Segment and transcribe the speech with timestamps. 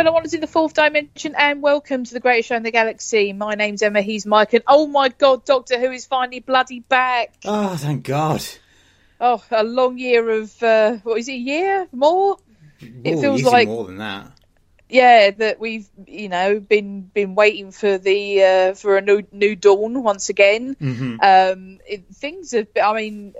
[0.00, 3.34] Fellow wanderers in the fourth dimension, and welcome to the greatest show in the galaxy.
[3.34, 7.34] My name's Emma, he's Mike, and oh my god, Doctor Who is finally bloody back.
[7.44, 8.42] Oh, thank God.
[9.20, 11.86] Oh, a long year of, uh, what is it, a year?
[11.92, 12.38] More?
[12.80, 14.32] It feels like- more than that.
[14.88, 19.54] Yeah, that we've, you know, been been waiting for the uh, for a new new
[19.54, 20.76] dawn once again.
[20.78, 23.34] hmm Um, it, things have, I mean,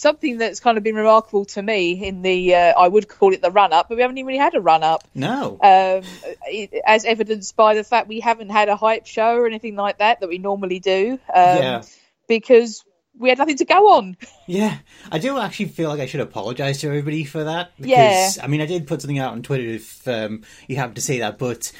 [0.00, 3.42] something that's kind of been remarkable to me in the, uh, I would call it
[3.42, 5.04] the run up, but we haven't even really had a run up.
[5.14, 5.58] No.
[5.62, 6.02] um,
[6.46, 9.98] it- as evidenced by the fact we haven't had a hype show or anything like
[9.98, 11.82] that that we normally do, um, yeah.
[12.28, 12.84] because
[13.18, 14.16] we had nothing to go on.
[14.46, 14.78] Yeah.
[15.12, 17.72] I do actually feel like I should apologise to everybody for that.
[17.76, 18.44] Because, Yeah.
[18.44, 21.18] I mean, I did put something out on Twitter if um, you happen to say
[21.18, 21.70] that, but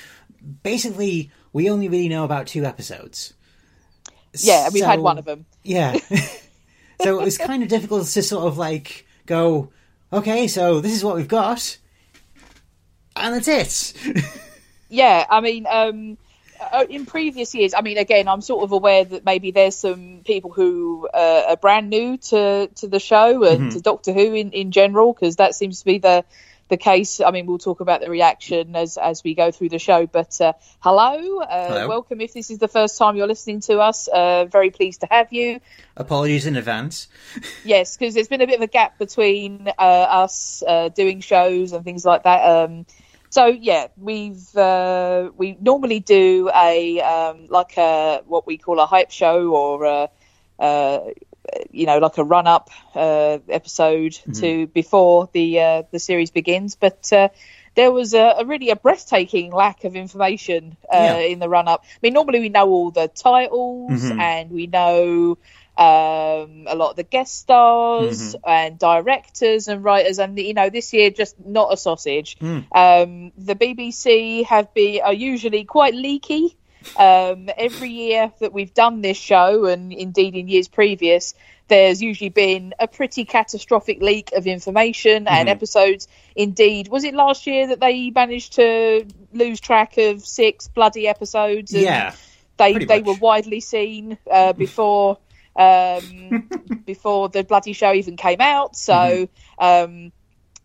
[0.62, 3.32] basically, we only really know about two episodes.
[4.34, 5.46] Yeah, we've had one of them.
[5.64, 5.96] Yeah.
[7.02, 9.70] so it was kind of difficult to sort of like go,
[10.12, 11.78] okay, so this is what we've got,
[13.16, 14.24] and that's it.
[14.88, 16.18] Yeah, I mean, um,
[16.60, 20.22] uh, in previous years, I mean, again, I'm sort of aware that maybe there's some
[20.24, 24.50] people who uh, are brand new to, to the show and to Doctor Who in,
[24.50, 26.24] in general, because that seems to be the
[26.70, 27.20] the case.
[27.20, 30.06] I mean, we'll talk about the reaction as as we go through the show.
[30.06, 31.88] But uh, hello, uh, Hello.
[31.88, 32.22] welcome.
[32.22, 35.30] If this is the first time you're listening to us, uh, very pleased to have
[35.32, 35.60] you.
[35.96, 37.08] Apologies in advance.
[37.62, 41.72] Yes, because there's been a bit of a gap between uh, us uh, doing shows
[41.72, 42.42] and things like that.
[42.42, 42.86] Um,
[43.28, 48.86] so yeah, we've uh, we normally do a um, like a what we call a
[48.86, 50.10] hype show or a,
[50.58, 51.00] uh,
[51.70, 56.76] you know like a run up uh, episode to before the uh, the series begins,
[56.76, 57.12] but.
[57.12, 57.28] Uh,
[57.76, 61.18] there was a, a really a breathtaking lack of information uh, Yeah.
[61.18, 61.84] in the run up.
[61.84, 64.18] I mean, normally we know all the titles Mhm.
[64.18, 65.38] and we know
[65.78, 70.92] um, a lot of the guest stars and directors and writers, and you know this
[70.92, 72.36] year just not a sausage.
[72.40, 72.64] Mm.
[72.74, 76.56] Um, the BBC have been are usually quite leaky.
[76.96, 81.34] Um, every year that we've done this show, and indeed in years previous,
[81.68, 85.52] there's usually been a pretty catastrophic leak of information and Mhm.
[85.52, 86.08] episodes.
[86.34, 91.72] Indeed, was it last year that they managed to lose track of six bloody episodes?
[91.72, 92.14] and Yeah.
[92.56, 93.06] they they much.
[93.06, 95.18] were widely seen uh, before
[95.56, 96.42] um,
[96.86, 98.76] before the bloody show even came out.
[98.76, 99.64] So Mm-hmm.
[99.64, 100.12] um,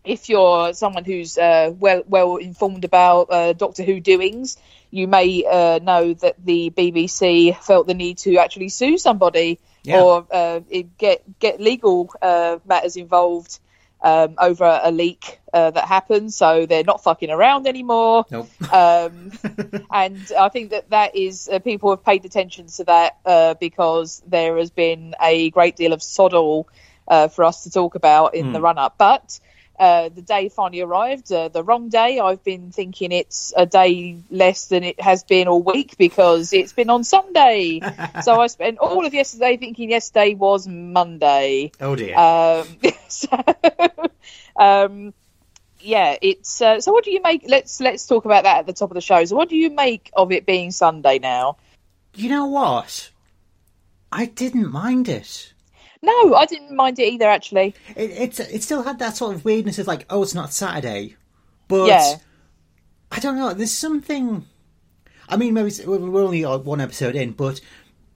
[0.04, 4.56] if you're someone who's uh, well well informed about uh, Doctor Who doings,
[4.96, 10.00] you may uh, know that the BBC felt the need to actually sue somebody Yeah.
[10.00, 10.60] or uh,
[10.98, 13.60] get get legal uh, matters involved.
[14.02, 18.48] Um, over a leak uh, that happened, so they're not fucking around anymore Nope.
[18.72, 19.32] um,
[19.90, 24.22] and I think that that is uh, people have paid attention to that uh, because
[24.26, 26.68] there has been a great deal of soddle
[27.08, 28.96] uh, for us to talk about in the run up.
[28.98, 29.40] But
[29.78, 32.20] uh, the day finally arrived, uh, the wrong day.
[32.20, 36.72] I've been thinking it's a day less than it has been all week because it's
[36.72, 37.80] been on Sunday.
[38.22, 41.72] so I spent all of yesterday thinking yesterday was Monday.
[41.80, 42.16] oh dear.
[42.16, 42.66] Um,
[43.08, 43.44] so,
[44.56, 45.14] um,
[45.80, 46.92] yeah, it's uh, so.
[46.92, 47.44] What do you make?
[47.46, 49.24] Let's let's talk about that at the top of the show.
[49.24, 51.58] So, what do you make of it being Sunday now?
[52.16, 53.10] you know what?
[54.10, 55.52] I didn't mind it.
[56.06, 57.28] No, I didn't mind it either.
[57.28, 60.52] Actually, It, it's it still had that sort of weirdness of like, oh, it's not
[60.52, 61.16] Saturday,
[61.66, 62.16] but Yeah.
[63.10, 63.52] I don't know.
[63.52, 64.46] There's something.
[65.28, 67.60] I mean, maybe we're only uh, one episode in, but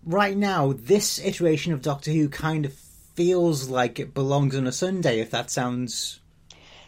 [0.05, 4.73] right now, this iteration of Doctor Who kind of feels like it belongs on a
[4.73, 5.19] Sunday.
[5.19, 6.21] If that sounds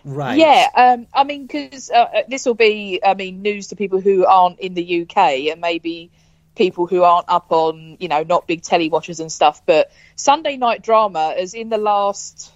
[0.05, 0.69] right, yeah.
[0.77, 4.61] Um, I mean, because uh, this will be, I mean, news to people who aren't
[4.61, 5.17] in the UK
[5.51, 6.13] and maybe
[6.55, 9.63] people who aren't up on, you know, not big telly watchers and stuff.
[9.65, 12.53] But Sunday night drama has in the last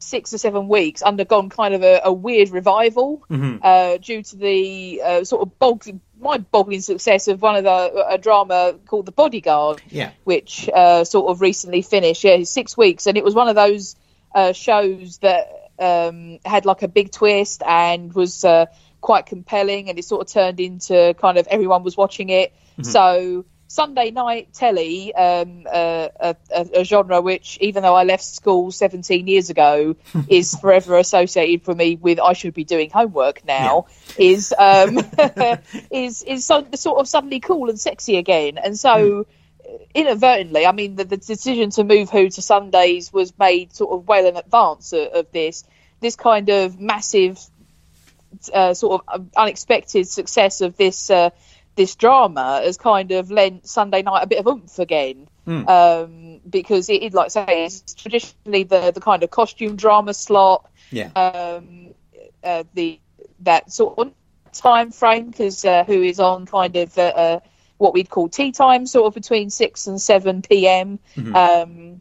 [0.00, 3.58] six or seven weeks undergone kind of a, a weird revival Mhm.
[3.62, 8.18] uh, due to the uh, sort of bog- mind-boggling success of one of the a
[8.18, 12.22] drama called The Bodyguard, yeah, which uh, sort of recently finished.
[12.22, 13.96] Yeah, six weeks, and it was one of those
[14.34, 18.66] uh, shows that um, had like a big twist and was uh,
[19.00, 22.52] quite compelling, and it sort of turned into kind of everyone was watching it.
[22.84, 28.24] So Sunday night telly, um, uh, a, a, a genre which, even though I left
[28.24, 29.94] school 17 years ago,
[30.28, 33.86] is forever associated for me with I should be doing homework now,
[34.16, 34.98] is um,
[35.90, 39.26] is is so, sort of suddenly cool and sexy again, and so.
[39.94, 44.08] Inadvertently, I mean, the, the decision to move Who to Sundays was made sort of
[44.08, 45.62] well in advance of, of this.
[46.00, 47.38] This kind of massive,
[48.50, 51.30] uh, sort of unexpected success of this uh,
[51.78, 55.28] this drama has kind of lent Sunday night a bit of oomph again.
[55.46, 55.66] Hmm.
[55.66, 60.68] Um, because it, like I say, it's traditionally the, the kind of costume drama slot,
[60.90, 61.94] yeah, um,
[62.44, 63.00] uh, the
[63.40, 64.12] that sort of
[64.52, 67.40] time frame because uh, who is on kind of uh, uh,
[67.78, 70.98] what we'd call tea time, sort of between six and seven p.m.
[71.16, 71.34] Mhm.
[71.34, 72.00] Um,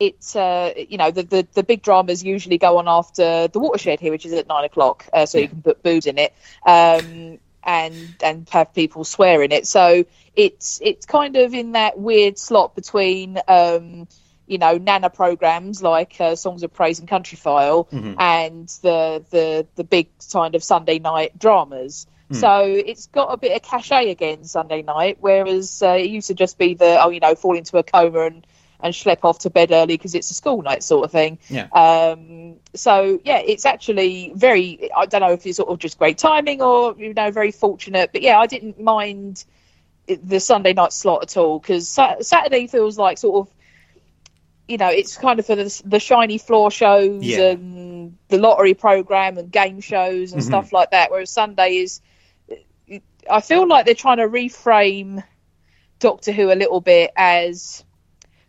[0.00, 4.00] it's uh, you know the, the the big dramas usually go on after the watershed
[4.00, 5.42] here, which is at nine o'clock, uh, so Yeah.
[5.42, 6.32] you can put booze in it
[6.66, 9.66] um, and and have people swear in it.
[9.66, 10.04] So
[10.34, 13.38] it's it's kind of in that weird slot between.
[13.48, 14.08] Um,
[14.44, 18.16] you know, nana programs like uh, Songs of Praise and Country File, Mhm.
[18.18, 22.06] and the the the big kind of Sunday night dramas.
[22.28, 22.34] Hmm.
[22.34, 26.34] So it's got a bit of cachet again Sunday night, whereas uh, it used to
[26.34, 28.46] just be the oh you know fall into a coma and
[28.82, 31.38] and schlep off to bed early because it's a school night sort of thing.
[31.48, 31.68] Yeah.
[31.72, 34.90] Um, so yeah, it's actually very.
[34.96, 38.10] I don't know if it's sort of just great timing or you know very fortunate,
[38.12, 39.44] but yeah, I didn't mind
[40.06, 43.54] the Sunday night slot at all because sa- Saturday feels like sort of.
[44.68, 47.50] You know, it's kind of for the, the shiny floor shows Yeah.
[47.50, 50.46] and the lottery program and game shows and Mhm.
[50.46, 51.10] stuff like that.
[51.10, 52.00] Whereas Sunday is,
[53.28, 55.24] I feel like they're trying to reframe
[55.98, 57.84] Doctor Who a little bit as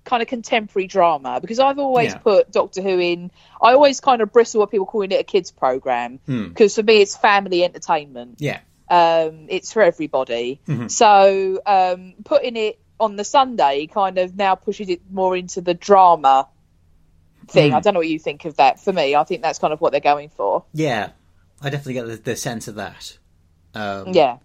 [0.04, 2.18] kind of contemporary drama because I've always Yeah.
[2.18, 3.32] put Doctor Who in.
[3.62, 6.50] I always kind of bristle at people calling it a kids program Hmm.
[6.50, 8.36] because for me it's family entertainment.
[8.40, 8.60] Yeah.
[8.90, 10.60] Um, it's for everybody.
[10.68, 10.92] Mhm.
[10.92, 15.74] So um, putting it on the Sunday kind of now pushes it more into the
[15.74, 16.48] drama
[17.48, 17.72] thing.
[17.72, 17.78] Hmm.
[17.78, 18.80] I don't know what you think of that.
[18.80, 20.64] For me, I think that's kind of what they're going for.
[20.74, 21.10] Yeah,
[21.62, 23.18] I definitely get the, the sense of that.
[23.74, 24.38] Um, Yeah.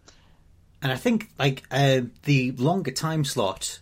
[0.83, 3.81] and I think like uh, the longer time slot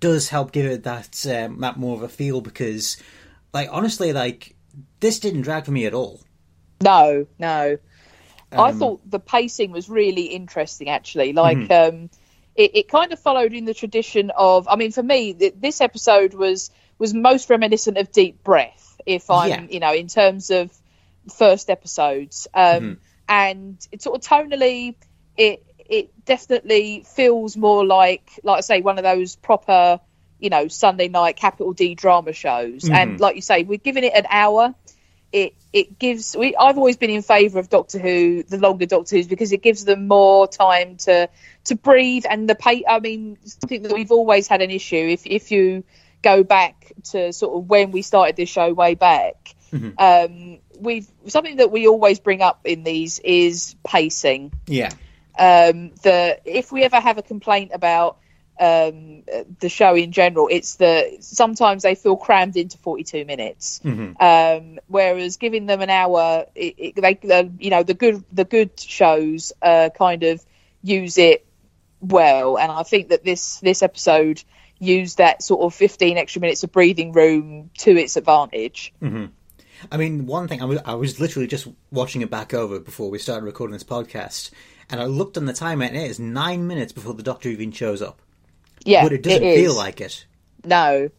[0.00, 2.96] does help give it that um, that more of a feel because,
[3.52, 4.54] like, honestly, like
[5.00, 6.20] this didn't drag for me at all.
[6.82, 7.78] No, no.
[8.52, 11.32] I Um, thought the pacing was really interesting, actually.
[11.32, 11.96] Like, Mm-hmm.
[11.96, 12.10] um,
[12.54, 14.68] it, it kind of followed in the tradition of.
[14.68, 18.98] I mean, for me, th- this episode was was most reminiscent of Deep Breath.
[19.04, 19.66] If I'm, Yeah.
[19.68, 20.70] you know, in terms of
[21.34, 22.92] first episodes, um, Mm-hmm.
[23.28, 24.94] and it sort of tonally,
[25.36, 30.00] it it definitely feels more like, like I say, one of those proper,
[30.38, 32.88] you know, Sunday night capital D drama shows.
[32.90, 33.20] And Mhm.
[33.20, 34.74] like you say, we're giving it an hour
[35.32, 39.16] it it gives we I've always been in favour of Doctor Who, the longer Doctor
[39.16, 41.28] Who's because it gives them more time to
[41.64, 45.26] to breathe and the pay I mean something that we've always had an issue if
[45.26, 45.84] if you
[46.22, 49.94] go back to sort of when we started this show way back Mhm.
[49.98, 54.90] um we've something that we always bring up in these is pacing Yeah,
[55.38, 58.18] um, the if we ever have a complaint about
[58.58, 59.22] um,
[59.60, 63.80] the show in general, it's that sometimes they feel crammed into 42 minutes.
[63.84, 64.16] Mhm.
[64.20, 68.44] Um, whereas giving them an hour, it, it, they, uh, you know, the good the
[68.44, 70.44] good shows uh, kind of
[70.82, 71.46] use it
[72.00, 74.42] well, and I think that this this episode
[74.78, 78.92] used that sort of 15 extra minutes of breathing room to its advantage.
[79.90, 83.10] I mean, one thing I was, I was literally just watching it back over before
[83.10, 84.50] we started recording this podcast,
[84.90, 87.72] and I looked on the timer, and it is nine minutes before the Doctor even
[87.72, 88.20] shows up.
[88.84, 90.26] Yeah, but it doesn't feel like it.
[90.64, 91.10] No,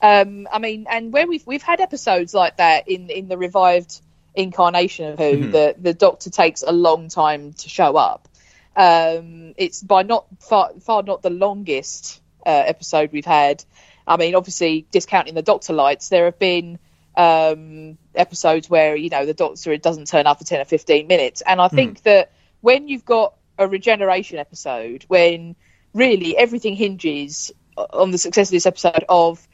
[0.00, 4.00] um, I mean, and where we've we've had episodes like that in in the revived
[4.34, 5.52] incarnation of Who, Mhm.
[5.52, 8.28] the the Doctor takes a long time to show up.
[8.74, 13.64] Um, it's by not far far not the longest uh, episode we've had.
[14.06, 16.78] I mean, obviously discounting the Doctor-lites, there have been
[17.14, 21.42] um, episodes where you know the Doctor doesn't turn up for ten or fifteen minutes,
[21.42, 25.54] and I think that when you've got a regeneration episode, when
[25.92, 29.46] really everything hinges on the success of this episode of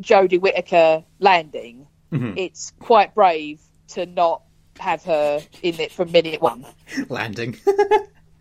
[0.00, 2.34] Jodie Whittaker landing, Mhm.
[2.36, 4.42] it's quite brave to not
[4.78, 6.64] have her in it from minute one.
[7.08, 7.56] Landing.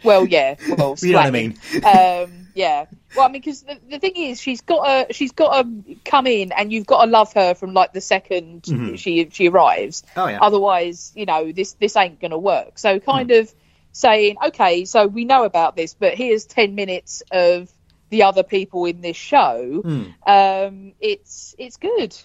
[0.04, 1.60] Well, yeah, well, you know what I mean?
[1.84, 2.86] um, yeah.
[3.16, 6.26] Well, I mean, because the, the thing is, she's got to she's got to come
[6.26, 8.98] in, and you've got to love her from like the 2nd Mhm.
[8.98, 10.02] she she arrives.
[10.18, 10.40] Oh yeah.
[10.42, 12.80] Otherwise, you know, this this ain't going to work.
[12.80, 13.54] So, kind of
[13.92, 17.72] saying, okay, so we know about this, but here's ten minutes of
[18.10, 19.82] the other people in this show.
[19.84, 20.04] Hmm.
[20.26, 22.16] Um, it's it's good.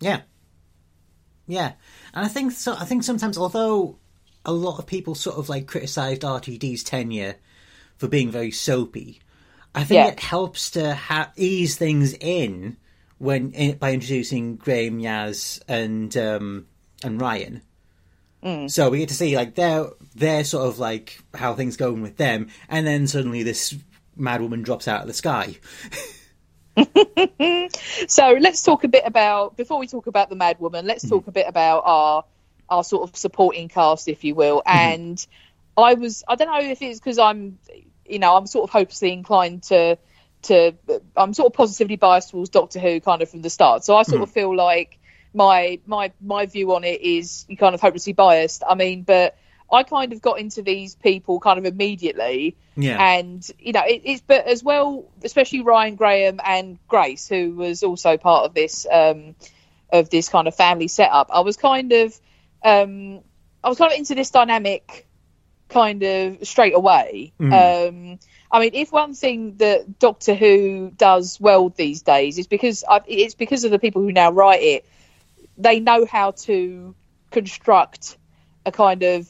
[0.00, 0.22] Yeah.
[1.46, 1.72] Yeah.
[2.14, 3.98] And I think so I think sometimes although
[4.44, 7.36] a lot of people sort of like criticized RTD's tenure
[7.96, 9.20] for being very soapy,
[9.74, 10.08] I think Yeah.
[10.08, 12.76] it helps to ha- ease things in
[13.18, 16.66] when in, by introducing Graham, Yaz, and um,
[17.02, 17.62] and Ryan.
[18.42, 18.70] Mm.
[18.70, 22.16] So we get to see like their their sort of like how things going with
[22.16, 23.76] them, and then suddenly this
[24.16, 25.56] mad woman drops out of the sky.
[28.08, 30.86] So let's talk a bit about before we talk about the Mad Woman.
[30.86, 31.16] Let's mm-hmm.
[31.16, 32.24] talk a bit about our
[32.68, 34.62] our sort of supporting cast, if you will.
[34.66, 34.78] Mm-hmm.
[34.78, 35.26] And
[35.76, 37.58] I was I don't know if it's because I'm
[38.06, 39.98] you know I'm sort of hopelessly inclined to
[40.42, 40.72] to
[41.16, 43.84] I'm sort of positively biased towards Doctor Who kind of from the start.
[43.84, 44.22] So I sort mm-hmm.
[44.24, 44.98] of feel like
[45.34, 48.62] my my my view on it is you kind of hopelessly biased.
[48.68, 49.36] I mean, but
[49.72, 53.00] I kind of got into these people kind of immediately, Yeah.
[53.00, 57.82] and you know, it, it's but as well, especially Ryan Graham and Grace, who was
[57.82, 59.34] also part of this um,
[59.92, 61.30] of this kind of family setup.
[61.32, 62.18] I was kind of
[62.64, 63.20] um,
[63.62, 65.06] I was kind of into this dynamic
[65.68, 67.32] kind of straight away.
[67.40, 68.18] Um,
[68.50, 73.00] I mean, if one thing that Doctor Who does well these days is because I,
[73.06, 74.84] it's because of the people who now write it,
[75.62, 76.94] they know how to
[77.30, 78.16] construct
[78.66, 79.28] a kind of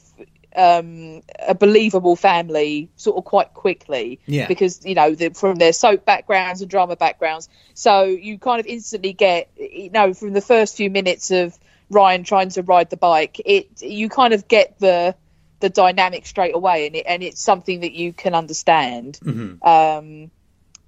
[0.56, 4.20] um, a believable family sort of quite quickly.
[4.26, 4.48] Yeah.
[4.48, 7.48] because you know the, from their soap backgrounds and drama backgrounds.
[7.74, 11.58] So you kind of instantly get you know from the first few minutes of
[11.88, 15.14] Ryan trying to ride the bike it you kind of get the
[15.58, 19.18] the dynamic straight away and it, and it's something that you can understand.
[19.62, 20.30] Um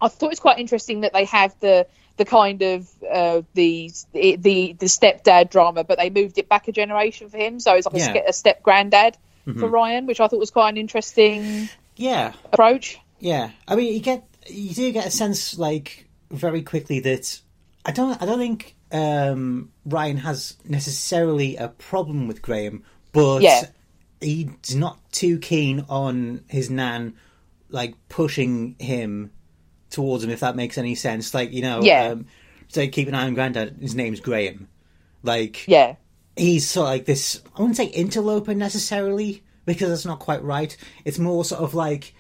[0.00, 4.37] I thought it's quite interesting that they have the the kind of uh, the the
[4.37, 7.95] the stepdad drama, but they moved it back a generation for him, so it's like
[7.95, 8.23] a Yeah.
[8.28, 9.16] a step granddad
[9.59, 12.33] for Ryan, which I thought was quite an interesting yeah.
[12.52, 12.99] approach.
[13.19, 17.40] Yeah, I mean, you get you do get a sense like very quickly that
[17.85, 23.64] I don't I don't think um, Ryan has necessarily a problem with Graham, but Yeah.
[24.21, 27.14] he's not too keen on his nan
[27.69, 29.31] like pushing him
[29.92, 30.30] towards him.
[30.30, 32.08] If that makes any sense, like you know, Yeah.
[32.08, 32.26] um,
[32.68, 33.76] say keep an eye on Granddad.
[33.80, 34.68] His name's Graham.
[35.22, 35.94] Like Yeah,
[36.37, 37.40] he's sort of like this.
[37.56, 40.76] I wouldn't say interloper necessarily because that's not quite right.
[41.04, 42.12] It's more sort of like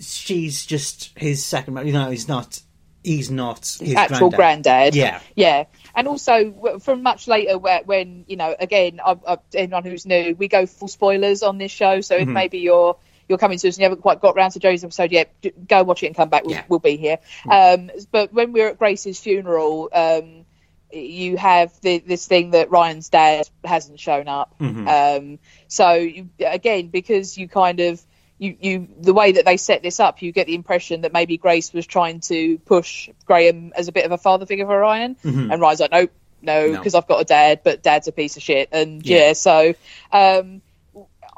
[0.00, 1.76] she's just his second.
[1.86, 2.60] You know, he's not.
[3.04, 4.92] He's not his actual granddad.
[4.92, 4.94] granddad.
[4.96, 5.20] Yeah.
[5.36, 5.64] yeah.
[5.94, 10.34] And also from much later, where, when you know, again, I, I, anyone who's new,
[10.36, 12.00] we go full spoilers on this show.
[12.00, 12.32] So if Mm-hmm.
[12.32, 12.96] maybe you're
[13.28, 15.32] you're coming to us and you haven't quite got round to Joe's episode yet,
[15.68, 16.44] go watch it and come back.
[16.44, 16.64] We'll, Yeah.
[16.68, 17.18] we'll be here.
[17.50, 20.44] Um, but when we were at Grace's funeral, um,
[20.90, 24.54] you have the, this thing that Ryan's dad hasn't shown up.
[24.60, 28.00] Um, so you, again, because you kind of
[28.38, 31.36] you, you the way that they set this up, you get the impression that maybe
[31.36, 35.16] Grace was trying to push Graham as a bit of a father figure for Ryan,
[35.24, 36.78] and Ryan's like, nope, no, No.
[36.78, 39.18] because I've got a dad, but dad's a piece of shit, and Yeah.
[39.18, 39.74] yeah, so
[40.12, 40.62] um,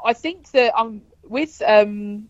[0.05, 2.29] I think that um with um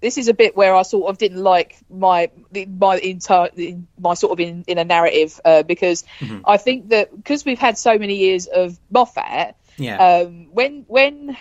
[0.00, 2.30] this is a bit where I sort of didn't like my
[2.68, 3.50] my entire
[3.98, 6.04] my sort of in, in a narrative uh, because
[6.44, 9.96] I think that because we've had so many years of Moffat, Yeah.
[9.98, 11.36] um, when when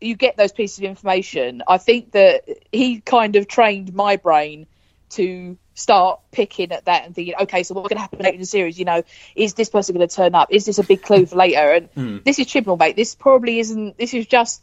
[0.00, 4.66] you get those pieces of information, I think that he kind of trained my brain
[5.10, 8.40] to start picking at that and thinking, okay, so what's going to happen later in
[8.40, 8.78] the series?
[8.78, 9.02] You know,
[9.36, 10.48] is this person going to turn up?
[10.50, 11.72] Is this a big clue for later?
[11.72, 11.88] And
[12.24, 12.96] this is Chibnall, mate.
[12.96, 13.96] This probably isn't.
[13.98, 14.62] This is just,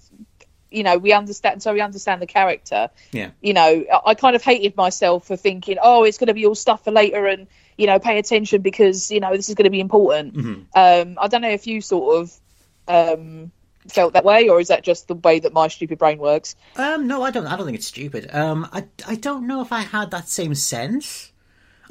[0.72, 1.62] you know, we understand.
[1.62, 2.90] So we understand the character.
[3.12, 3.32] yeah.
[3.42, 6.56] You know, I, kind of hated myself for thinking, oh, it's going to be all
[6.56, 7.48] stuff for later, and
[7.78, 10.34] you know, pay attention because you know this is going to be important.
[10.36, 10.54] Hmm.
[10.76, 12.40] Um, I don't know if you sort of
[12.88, 13.52] um,
[13.88, 16.56] felt that way, or is that just the way that my stupid brain works?
[16.76, 17.48] Um, no, I don't.
[17.48, 18.34] I don't think it's stupid.
[18.34, 21.32] Um, I, I don't know if I had that same sense.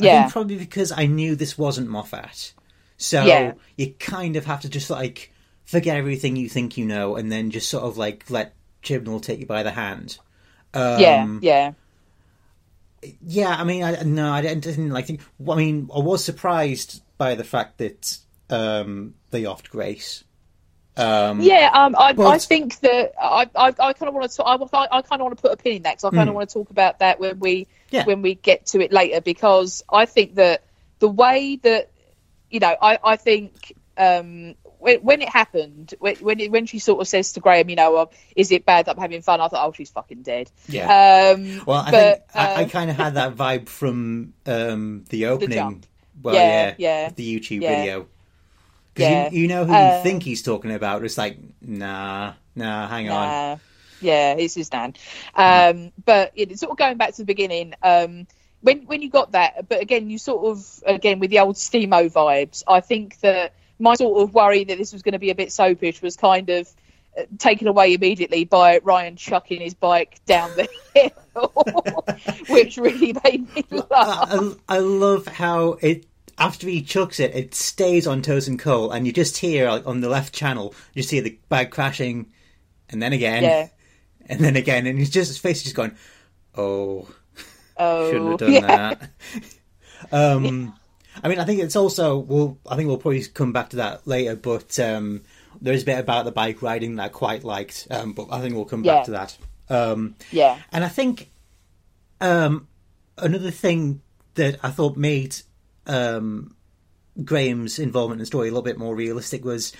[0.01, 0.23] I Yeah.
[0.23, 2.55] think probably because I knew this wasn't Moffat,
[2.97, 3.53] so Yeah.
[3.77, 5.33] you kind of have to just like
[5.65, 9.21] forget everything you think you know, and then just sort of like let Chibnall will
[9.21, 10.19] take you by the hand.
[10.73, 11.73] Um, yeah, yeah,
[13.27, 15.21] Yeah, I mean, I, no, I didn't, didn't like think.
[15.49, 18.19] I mean, I was surprised by the fact that
[18.49, 20.25] um, they offed Grace.
[20.97, 21.71] Um, yeah.
[21.73, 24.45] Um, I, I think that I, I, I kind of want to.
[24.45, 26.29] I, I, I kind of want to put a pin in that because I kind
[26.29, 28.05] of want to talk about that when we Yeah.
[28.05, 30.65] when we get to it later because I think that
[30.99, 31.91] the way that
[32.51, 36.79] you know, I, I think um, when, when it happened, when when, it, when she
[36.79, 39.41] sort of says to Graham, you know, oh, is it bad that I'm having fun?
[39.41, 40.51] I thought, oh, she's fucking dead.
[40.69, 41.35] Yeah.
[41.37, 45.05] Um, Well, I but, think I, I uh, kind of had that vibe from um,
[45.11, 45.57] the opening.
[45.59, 45.87] jump.
[46.23, 47.11] well, Yeah, yeah, yeah.
[47.15, 47.77] the YouTube Yeah.
[47.77, 48.07] video.
[48.95, 49.31] Because Yeah.
[49.31, 51.05] you, you know who Uh, you think he's talking about.
[51.05, 53.61] It's like, nah, nah, hang on.
[54.01, 54.95] Yeah, it's his nan.
[55.35, 58.27] Um, but it, sort of going back to the beginning, um,
[58.63, 62.11] when when you got that, but again, you sort of again with the old Steamo
[62.11, 62.63] vibes.
[62.67, 65.51] I think that my sort of worry that this was going to be a bit
[65.53, 66.69] soapish was kind of
[67.19, 70.69] uh, taken away immediately by Ryan chucking his bike down the
[71.35, 74.29] hill, which really made me laugh.
[74.69, 76.07] I, I love how it
[76.39, 80.01] after he chucks it, it stays on Tosin Cole, and you just hear like, on
[80.01, 82.33] the left channel, you see the bag crashing,
[82.89, 83.69] and then again, Yeah.
[84.27, 85.95] and then again, and he's just his face is just going,
[86.57, 87.09] "Oh,
[87.77, 88.95] Oh, shouldn't have done yeah.
[88.95, 89.11] that."
[90.13, 90.75] um,
[91.23, 92.59] I mean, I think it's also we'll.
[92.69, 95.23] I think we'll probably come back to that later, but um,
[95.61, 98.55] there's a bit about the bike riding that I quite liked, um, but I think
[98.55, 98.97] we'll come Yeah.
[98.97, 99.39] back to that.
[99.69, 101.31] Um, Yeah, and I think
[102.21, 102.69] um,
[103.19, 104.03] another thing
[104.35, 105.37] that I thought made
[105.87, 106.55] um,
[107.25, 109.73] Graham's involvement in the story a little bit more realistic was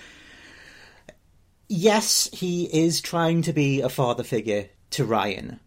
[1.67, 5.59] yes, he is trying to be a father figure to Ryan,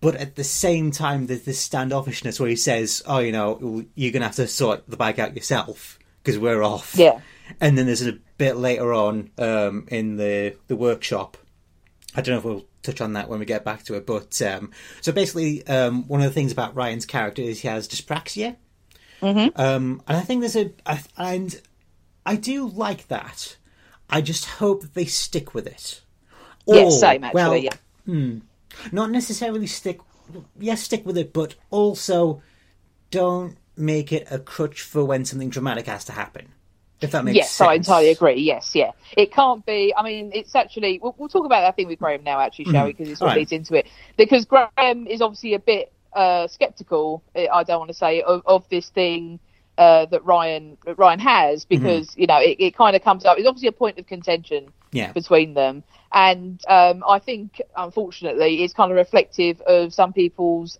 [0.00, 4.12] but at the same time, there's this standoffishness where he says, "Oh, you know, you're
[4.12, 7.20] gonna have to sort the bike out yourself because we're off." Yeah.
[7.60, 11.36] And then there's a bit later on um, in the the workshop.
[12.14, 14.40] I don't know if we'll touch on that when we get back to it, but
[14.42, 18.56] um, so basically, um, one of the things about Ryan's character is he has dyspraxia,
[19.20, 19.60] Mm-hmm.
[19.60, 21.60] um, and I think there's a I, and
[22.24, 23.56] I do like that.
[24.08, 26.00] I just hope that they stick with it.
[26.66, 27.34] Yeah, Or, same actually.
[27.42, 27.74] well, yeah.
[28.92, 30.00] Not necessarily stick
[30.58, 32.42] yes stick with it but also
[33.10, 36.52] don't make it a crutch for when something dramatic has to happen
[37.00, 37.44] if that makes sense.
[37.44, 38.40] Yes, sense I entirely agree.
[38.40, 38.92] Yes, yeah.
[39.16, 39.94] It can't be.
[39.96, 41.00] I mean, it's actually.
[41.02, 42.92] We'll, we'll talk about that thing with Graham now, actually, shall we?
[42.92, 43.86] Because it sort of leads into it.
[44.16, 47.22] Because Graham is obviously a bit uh, skeptical.
[47.34, 49.40] eh, I don't want to say of, of this thing
[49.78, 53.38] uh, that Ryan that Ryan has, because you know it, it kind of comes up.
[53.38, 55.12] It's obviously a point of contention yeah.
[55.12, 60.78] between them, and um, I think unfortunately it's kind of reflective of some people's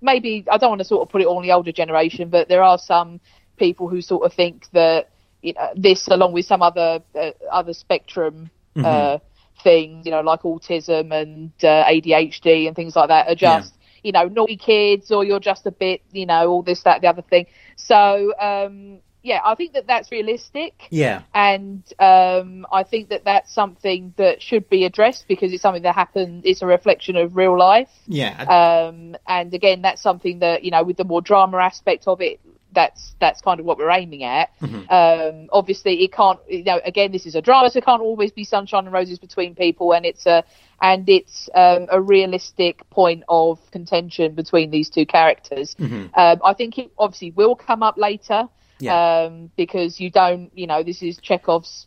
[0.00, 2.62] maybe I don't want to sort of put it on the older generation, but there
[2.62, 3.20] are some
[3.56, 5.10] people who sort of think that
[5.42, 9.18] you know, this, along with some other uh, other spectrum uh,
[9.62, 14.12] things, you know, like autism and uh, ADHD and things like that, are just you
[14.12, 17.22] know naughty kids, or you're just a bit, you know, all this, that, the other
[17.22, 17.46] thing.
[17.76, 23.52] So um, yeah, I think that that's realistic yeah and um, I think that that's
[23.52, 26.42] something that should be addressed because it's something that happened.
[26.44, 30.84] It's a reflection of real life, yeah um, and again, that's something that you know,
[30.84, 32.40] with the more drama aspect of it,
[32.72, 34.50] that's that's kind of what we're aiming at.
[34.88, 36.38] Um, obviously, it can't.
[36.48, 39.18] You know, again, this is a drama, so it can't always be sunshine and roses
[39.18, 40.44] between people, and it's a
[40.80, 45.74] and it's um, a realistic point of contention between these two characters.
[46.14, 49.22] Um, I think it obviously will come up later Yeah.
[49.24, 51.86] um, because you don't, you know, this is Chekhov's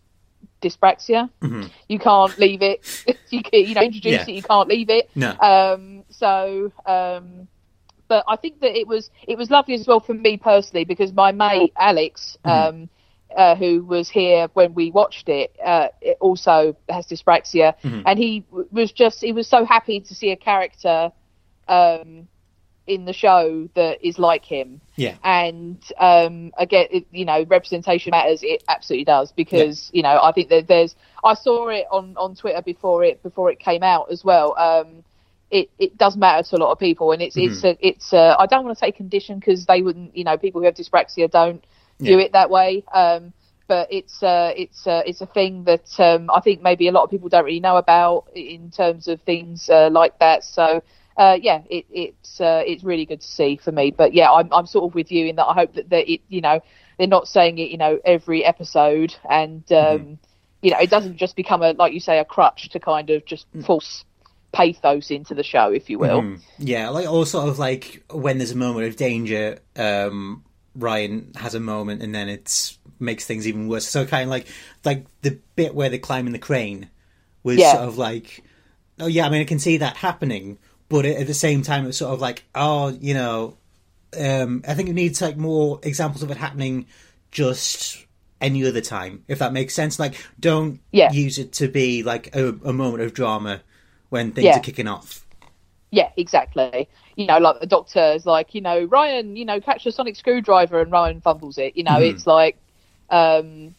[0.62, 1.30] dyspraxia.
[1.42, 1.68] Mm-hmm.
[1.88, 2.86] You can't leave it.
[3.30, 4.22] you, can, you know, introduce Yeah.
[4.28, 4.30] it.
[4.36, 5.10] You can't leave it.
[5.16, 7.48] no Um, so, um,
[8.08, 11.14] but I think that it was it was lovely as well for me personally because
[11.14, 12.90] my mate Alex, um,
[13.38, 18.44] uh, who was here when we watched it, uh, it also has dyspraxia, and he
[18.72, 21.12] was just he was so happy to see a character
[21.68, 22.28] um,
[22.90, 28.12] in the show that is like him yeah and um, again, it, you know, representation
[28.12, 28.42] matters.
[28.44, 30.96] It absolutely does because you know I think that there's.
[31.24, 34.58] I saw it on, on Twitter before it before it came out as well.
[34.58, 35.04] Um,
[35.52, 38.36] it, it does matter to a lot of people, and it's it's a it's a,
[38.38, 41.30] I don't want to say condition because they wouldn't you know people who have dyspraxia
[41.30, 41.64] don't
[42.00, 42.26] view Yeah.
[42.26, 42.84] it that way.
[42.94, 43.34] Um,
[43.68, 47.04] but it's uh, it's uh, it's a thing that um, I think maybe a lot
[47.04, 50.44] of people don't really know about in terms of things uh, like that.
[50.44, 50.82] So
[51.20, 53.92] uh, yeah, it, it's uh, it's really good to see for me.
[53.92, 56.22] But yeah, I'm I'm sort of with you in that I hope that, that it
[56.30, 56.62] you know
[56.98, 60.18] they're not saying it you know every episode and um,
[60.62, 63.26] you know it doesn't just become a like you say a crutch to kind of
[63.26, 64.06] just force
[64.54, 66.22] pathos into the show, if you will.
[66.22, 66.40] Mm.
[66.58, 70.44] yeah like or sort of like when there's a moment of danger um
[70.76, 74.48] Ryan has a moment and then it's makes things even worse so kind of like
[74.86, 76.90] like the bit where they're climbing the crane
[77.44, 77.74] was Yeah.
[77.74, 78.42] sort of like
[79.00, 80.58] oh yeah I mean I can see that happening
[80.90, 83.56] but at the same time it's sort of like oh you know
[84.20, 86.88] um I think it needs like more examples of it happening
[87.32, 88.06] just
[88.42, 91.12] any other time if that makes sense like don't Yeah.
[91.12, 93.62] use it to be like a, a moment of drama
[94.10, 94.58] when things Yeah.
[94.58, 95.26] are kicking off
[95.92, 96.88] Yeah, exactly.
[97.16, 100.16] You know, like the doctor is like, you know, Ryan, you know, catch the sonic
[100.16, 101.76] screwdriver, and Ryan fumbles it.
[101.76, 102.16] You know, Mm-hmm.
[102.16, 102.58] it's like,
[103.10, 103.74] um,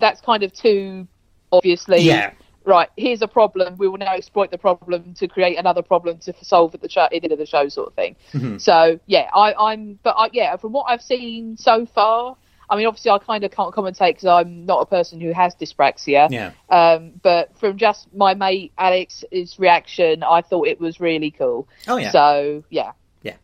[0.00, 1.06] that's kind of too
[1.52, 1.98] obviously.
[2.00, 2.32] Yeah.
[2.66, 3.76] Right, here's a problem.
[3.78, 7.06] We will now exploit the problem to create another problem to solve at the show,
[7.12, 8.16] end of the show, sort of thing.
[8.32, 8.58] Mm-hmm.
[8.58, 12.36] So yeah, I, I'm, but I, yeah, from what I've seen so far,
[12.68, 15.54] I mean, obviously, I kind of can't commentate because I'm not a person who has
[15.54, 16.28] dyspraxia.
[16.30, 21.68] yeah Um, but from just my mate Alex's reaction, I thought it was really cool.
[21.86, 22.10] Oh, yeah.
[22.10, 23.36] So yeah, Yeah.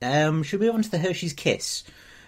[0.00, 1.84] Um, should we move on to the Hershey's Kiss,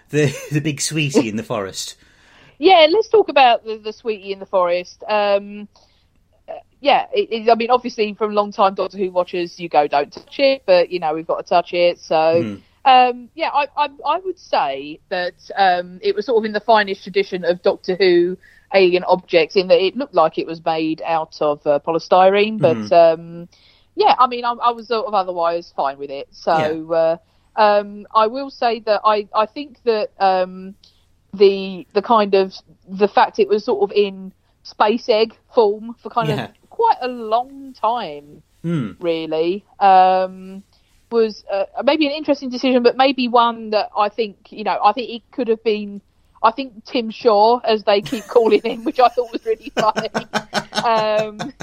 [0.09, 1.95] the the big sweetie in the forest?
[2.59, 2.85] yeah.
[2.91, 5.03] Let's talk about the, the sweetie in the forest.
[5.07, 5.67] Um,
[6.79, 10.11] yeah, it, it, I mean, obviously, from long time Doctor Who watchers, you go don't
[10.11, 11.99] touch it, but you know we've got to touch it.
[11.99, 12.59] So.
[12.85, 16.61] Um, yeah, I, I, I would say that um, it was sort of in the
[16.61, 18.37] finest tradition of Doctor Who
[18.73, 22.61] alien objects, in that it looked like it was made out of uh, polystyrene.
[22.61, 23.49] But um,
[23.95, 26.29] yeah, I mean, I, I was sort of otherwise fine with it.
[26.31, 27.17] So uh,
[27.59, 30.73] um, I will say that I, I think that um,
[31.33, 32.53] the the kind of
[32.87, 34.31] the fact it was sort of in
[34.63, 36.45] space egg form for kind Yeah.
[36.45, 38.93] of quite a long time Hmm.
[38.99, 40.63] really um,
[41.11, 44.93] was uh, maybe an interesting decision, but maybe one that I think you know I
[44.93, 46.01] think it could have been
[46.43, 50.27] I think Tim Shaw, as they keep calling him, which I thought was really funny.
[50.83, 51.53] Um,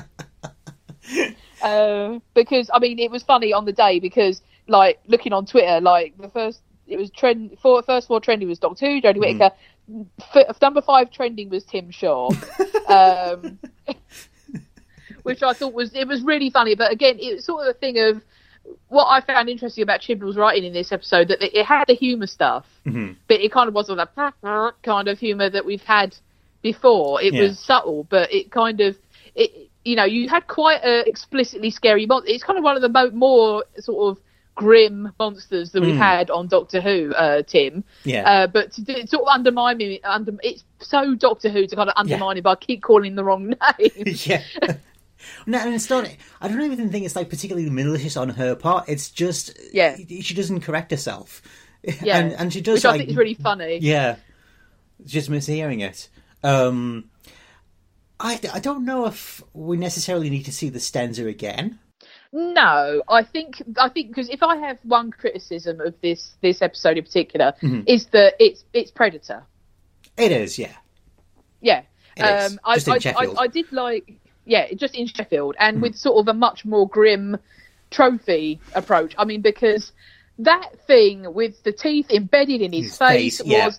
[1.62, 5.80] uh, because I mean, it was funny on the day because, like, looking on Twitter,
[5.80, 9.50] like the first it was trend for first four trending was Doctor Who, Jodie Whittaker.
[10.34, 12.30] F- number five trending was Tim Shaw,
[12.88, 13.58] um,
[15.24, 16.74] which I thought was it was really funny.
[16.76, 18.22] But again, it was sort of a thing of
[18.88, 22.26] what I found interesting about Chibnall's writing in this episode that it had the humour
[22.26, 23.16] stuff, Mhm.
[23.28, 26.16] but it kind of wasn't that kind of humour that we've had
[26.62, 27.20] before.
[27.20, 27.42] It Yeah.
[27.42, 28.96] was subtle, but it kind of
[29.34, 32.30] it you know you had quite a explicitly scary monster.
[32.30, 34.22] It's kind of one of the mo- more sort of
[34.54, 35.98] grim monsters that we've Mm.
[35.98, 37.82] had on Doctor Who, uh, Tim.
[38.04, 38.22] Yeah.
[38.30, 41.88] Uh, but to do, sort of undermine me, under, it's so Doctor Who to kind
[41.90, 43.90] of undermine it by keep calling the wrong name.
[44.24, 44.42] yeah.
[45.46, 46.08] No, and it's not.
[46.40, 48.88] I don't even think it's like particularly malicious on her part.
[48.88, 49.96] It's just Yeah.
[50.20, 51.42] she doesn't correct herself.
[52.02, 53.78] Yeah, and, and she does which like I think is really funny.
[53.82, 54.16] yeah,
[55.04, 56.08] just mishearing it.
[56.42, 57.10] Um,
[58.18, 61.78] I I don't know if we necessarily need to see the Stenza again.
[62.32, 66.96] No, I think I think because if I have one criticism of this this episode
[66.96, 67.82] in particular Mm-hmm.
[67.86, 69.44] is that it's it's Predator.
[70.16, 70.72] It is, yeah.
[71.60, 71.82] Yeah,
[72.18, 75.82] um, I, I, I, I did like yeah, just in Sheffield, and Mm-hmm.
[75.82, 77.38] with sort of a much more grim
[77.90, 79.14] trophy approach.
[79.18, 79.92] I mean, because
[80.40, 83.66] that thing with the teeth embedded in his, His face, face, yeah.
[83.66, 83.78] was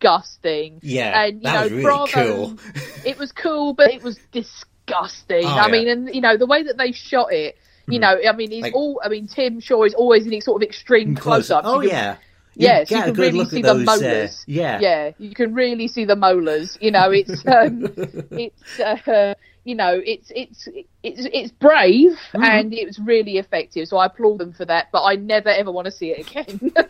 [0.00, 0.80] disgusting.
[0.82, 2.06] Yeah, and you know, was really bravo.
[2.12, 2.58] cool.
[3.04, 5.44] it was cool, but it was disgusting.
[5.44, 5.72] Oh, I yeah.
[5.72, 7.56] Mean, and you know the way that they shot it.
[7.88, 9.00] You know, I mean, he's Like- all.
[9.04, 11.68] I mean, Tim Shaw is always in sort of extreme Close close-ups.
[11.68, 12.16] Oh can- yeah.
[12.58, 14.44] Yes, you get a can really see at the those, uh, molars.
[14.46, 14.80] yeah.
[14.80, 16.78] yeah, you can really see the molars.
[16.80, 17.86] You know, it's um,
[18.32, 19.34] it's uh,
[19.66, 20.68] you know, it's it's
[21.02, 22.42] it's it's brave Mm-hmm.
[22.42, 23.88] and it was really effective.
[23.88, 24.88] So I applaud them for that.
[24.92, 26.72] But I never ever want to see it again.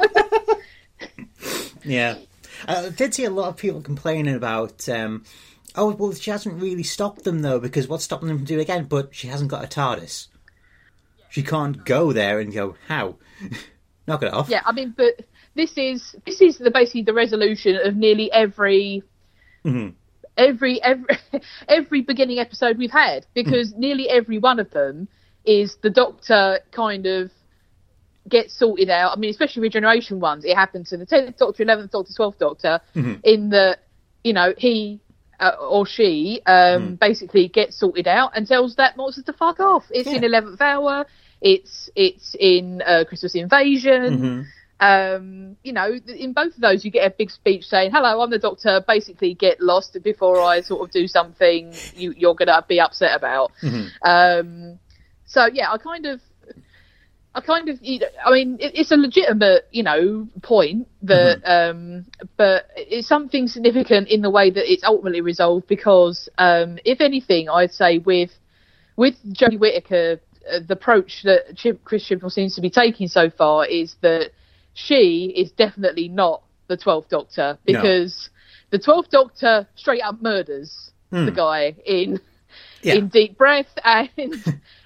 [1.84, 2.16] Yeah.
[2.66, 5.22] I did see a lot of people complaining about, um,
[5.76, 8.64] oh, well, she hasn't really stopped them, though, because what's stopping them from doing it
[8.64, 8.84] again?
[8.86, 10.26] But she hasn't got a TARDIS.
[11.28, 13.16] She can't go there and go, how?
[14.08, 14.48] Knock it off.
[14.48, 15.20] yeah, I mean, but
[15.54, 19.02] this is this is the basically the resolution of nearly every.
[19.64, 19.94] Mhm.
[20.36, 21.06] Every every
[21.68, 25.08] every beginning episode we've had because nearly every one of them
[25.44, 27.30] is the Doctor kind of
[28.28, 29.16] gets sorted out.
[29.16, 32.80] I mean, especially regeneration ones, it happens to the tenth Doctor, eleventh Doctor, twelfth Doctor,
[33.24, 33.78] in that
[34.24, 35.00] you know he
[35.38, 39.84] uh, or she um, basically gets sorted out and tells that monster to fuck off.
[39.90, 41.06] It's in eleventh hour.
[41.40, 44.18] It's it's in uh, Christmas Invasion.
[44.18, 44.46] Mhm.
[44.78, 48.30] Um, you know, in both of those, you get a big speech saying, "Hello, I'm
[48.30, 48.84] the Doctor.
[48.86, 53.16] Basically, get lost before I sort of do something you, you're going to be upset
[53.16, 53.52] about."
[54.02, 54.78] Um,
[55.24, 56.20] so yeah, I kind of,
[57.34, 61.42] I kind of, you know, I mean, it, it's a legitimate, you know, point that,
[61.44, 67.00] um, but it's something significant in the way that it's ultimately resolved because, um, if
[67.00, 68.30] anything, I'd say with
[68.96, 73.28] with Jodie Whittaker, uh, the approach that Chip, Chris Chibnall seems to be taking so
[73.30, 74.30] far is that
[74.76, 77.72] she is definitely not the Twelfth Doctor No.
[77.72, 78.28] because
[78.70, 81.34] the Twelfth Doctor straight up murders the Hmm.
[81.34, 82.20] guy in
[82.82, 82.94] Yeah.
[82.94, 84.34] in Deep Breath, and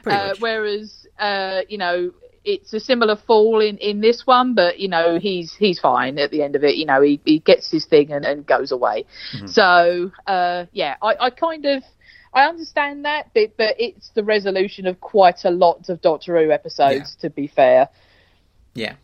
[0.07, 2.13] uh, whereas uh, you know
[2.45, 6.31] it's a similar fall in, in this one, but you know he's he's fine at
[6.31, 6.77] the end of it.
[6.77, 9.05] You know he, he gets his thing and, and goes away.
[9.35, 9.47] Mm-hmm.
[9.49, 11.83] So uh, yeah, I, I kind of
[12.33, 16.53] I understand that bit, but it's the resolution of quite a lot of Doctor Who
[16.53, 17.17] episodes.
[17.23, 17.89] To be fair,
[18.75, 18.95] Yeah.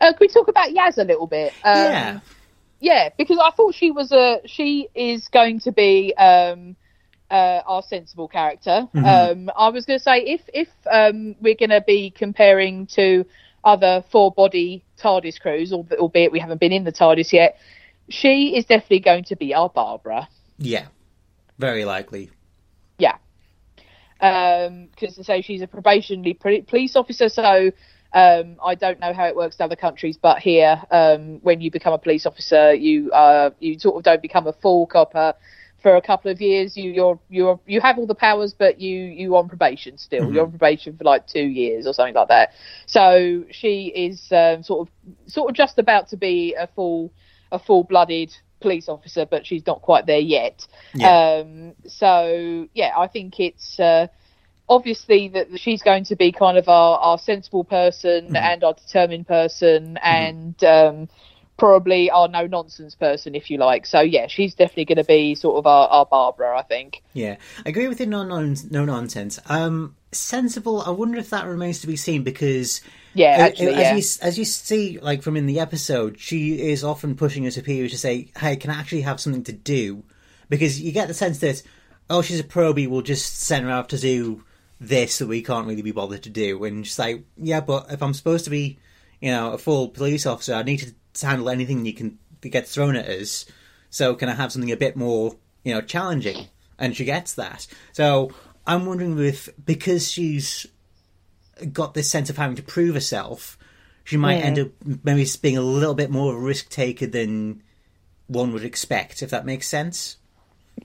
[0.00, 1.52] Uh, can we talk about Yaz a little bit?
[1.64, 2.20] Um, yeah.
[2.80, 6.76] yeah, because I thought she was a she is going to be um,
[7.30, 8.88] uh, our sensible character.
[8.94, 9.48] Mm-hmm.
[9.48, 13.24] Um, I was going to say if if um, we're going to be comparing to
[13.64, 17.58] other four body TARDIS crews, albeit we haven't been in the TARDIS yet,
[18.08, 20.28] she is definitely going to be our Barbara.
[20.58, 20.86] Yeah.
[21.58, 22.30] Very likely.
[22.98, 23.16] Yeah,
[24.18, 27.72] because to say she's a probationary police officer, so.
[28.16, 31.70] Um, I don't know how it works in other countries, but here, um, when you
[31.70, 35.34] become a police officer, you uh, you sort of don't become a full copper
[35.82, 36.78] for a couple of years.
[36.78, 40.32] You you're you're you have all the powers, but you you on probation still.
[40.32, 42.52] You're on probation for like two years or something like that.
[42.86, 44.94] So she is um, sort of
[45.30, 47.12] sort of just about to be a full
[47.52, 50.66] a full blooded police officer, but she's not quite there yet.
[50.94, 51.42] Yeah.
[51.44, 54.06] Um, so yeah, I think it's uh,
[54.68, 59.26] obviously that she's going to be kind of our, our sensible person and our determined
[59.26, 61.08] person and um,
[61.56, 63.86] probably our no nonsense person, if you like.
[63.86, 67.02] So yeah, she's definitely going to be sort of our, our Barbara, I think.
[67.12, 69.38] Yeah, I agree with the no, no nonsense.
[69.46, 70.82] Um, sensible.
[70.82, 72.80] I wonder if that remains to be seen because
[73.14, 73.94] Yeah, actually, as yeah.
[73.94, 77.88] you as you see, like from in the episode, she is often pushing her superior
[77.88, 80.04] to say, "Hey, can I actually have something to do?"
[80.48, 81.62] Because you get the sense that,
[82.08, 84.44] oh, she's a probie, we'll just send her out to do
[84.80, 88.02] this that we can't really be bothered to do, and she's like, "Yeah, but if
[88.02, 88.78] I'm supposed to be,
[89.20, 92.74] you know, a full police officer, I need to handle anything you can that gets
[92.74, 93.46] thrown at us.
[93.90, 97.66] So can I have something a bit more, you know, challenging?" And she gets that.
[97.92, 98.32] So
[98.66, 100.66] I'm wondering if because she's
[101.72, 103.56] got this sense of having to prove herself,
[104.04, 104.68] she might end up
[105.04, 107.62] maybe being a little bit more of a risk taker than
[108.26, 110.16] one would expect, if that makes sense.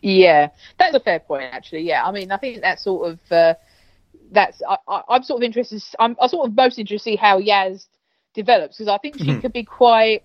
[0.02, 0.50] Yeah,
[0.80, 1.50] that's a fair point.
[1.52, 2.06] Actually, yeah.
[2.06, 3.54] I mean, I think that sort of uh,
[4.32, 5.84] that's I, I'm sort of interested.
[6.00, 7.86] I'm, I'm sort of most interested to see how Yaz
[8.34, 10.24] develops because I think she could be quite.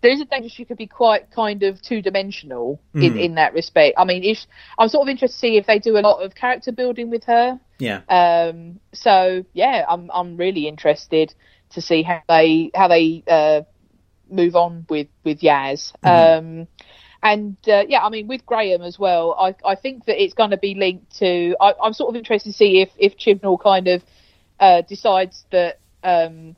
[0.00, 3.52] There is a danger she could be quite kind of two dimensional in, in that
[3.52, 3.96] respect.
[3.98, 4.38] I mean, if
[4.78, 7.24] I'm sort of interested to see if they do a lot of character building with
[7.24, 7.58] her.
[7.80, 8.02] Yeah.
[8.08, 11.34] Um, so yeah, I'm I'm really interested
[11.70, 13.62] to see how they how they uh,
[14.30, 15.92] move on with with Yaz.
[16.04, 16.68] Um,
[17.22, 19.34] and uh, yeah, I mean with Graham as well.
[19.38, 21.56] I I think that it's going to be linked to.
[21.60, 24.02] I, I'm sort of interested to see if if Chibnall kind of
[24.60, 25.78] uh, decides that.
[26.02, 26.56] Um,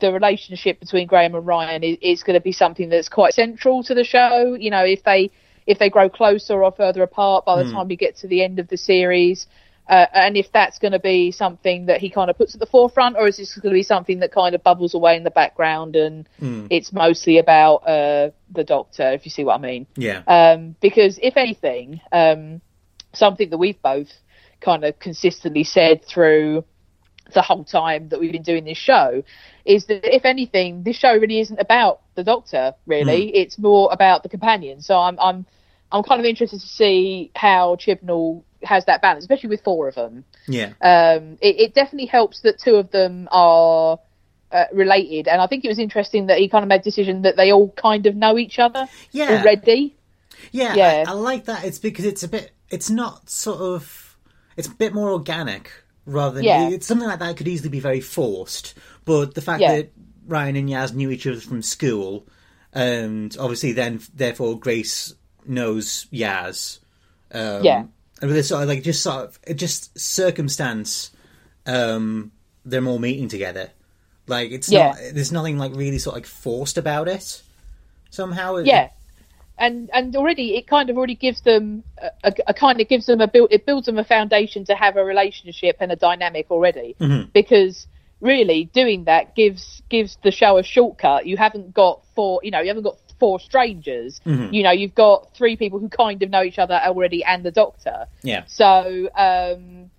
[0.00, 3.84] the relationship between Graham and Ryan is, is going to be something that's quite central
[3.84, 4.56] to the show.
[4.58, 5.30] You know, if they
[5.66, 8.58] if they grow closer or further apart by the time we get to the end
[8.58, 9.46] of the series,
[9.88, 12.66] uh, and if that's going to be something that he kind of puts at the
[12.66, 15.30] forefront, or is this going to be something that kind of bubbles away in the
[15.30, 16.28] background and
[16.70, 19.86] it's mostly about uh, the Doctor, if you see what I mean?
[19.96, 20.22] Yeah.
[20.26, 22.60] Um, because if anything, um,
[23.14, 24.08] something that we've both
[24.60, 26.64] kind of consistently said through
[27.34, 29.22] the whole time that we've been doing this show
[29.64, 32.74] is that if anything, this show really isn't about the Doctor.
[32.86, 34.80] Really, it's more about the companion.
[34.80, 35.46] So I'm I'm
[35.90, 39.94] I'm kind of interested to see how Chibnall has that balance, especially with four of
[39.94, 40.24] them.
[40.46, 40.72] yeah.
[40.80, 43.98] Um, it, it definitely helps that two of them are.
[44.52, 47.22] Uh, related, and I think it was interesting that he kind of made a decision
[47.22, 49.40] that they all kind of know each other Yeah.
[49.42, 49.96] already.
[50.52, 51.04] Yeah, Yeah.
[51.08, 51.64] I, I like that.
[51.64, 52.52] It's because it's a bit.
[52.70, 54.16] It's not sort of.
[54.56, 55.72] It's a bit more organic
[56.06, 56.44] rather than.
[56.44, 56.68] Yeah.
[56.70, 58.74] It's something like that could easily be very forced.
[59.04, 59.74] But the fact Yeah.
[59.74, 59.92] that
[60.28, 62.24] Ryan and Yaz knew each other from school,
[62.72, 65.12] and obviously then therefore Grace
[65.44, 66.78] knows Yaz.
[67.32, 67.84] Um, Yeah.
[68.20, 71.10] And with this sort of like just sort of just circumstance,
[71.66, 72.32] um,
[72.64, 73.70] them all meeting together.
[74.26, 74.88] Like it's Yeah.
[74.88, 74.96] not.
[75.12, 77.42] There's nothing like really sort of like forced about it.
[78.10, 78.56] Somehow.
[78.56, 78.90] It- yeah
[79.58, 83.06] and and already it kind of already gives them a, a, a kind of gives
[83.06, 86.50] them a build it builds them a foundation to have a relationship and a dynamic
[86.50, 86.94] already
[87.32, 87.86] because
[88.20, 92.60] really doing that gives gives the show a shortcut you haven't got four you know
[92.60, 94.20] you haven't got four strangers
[94.52, 97.50] you know you've got three people who kind of know each other already and the
[97.50, 98.44] doctor Yeah.
[98.46, 99.90] so um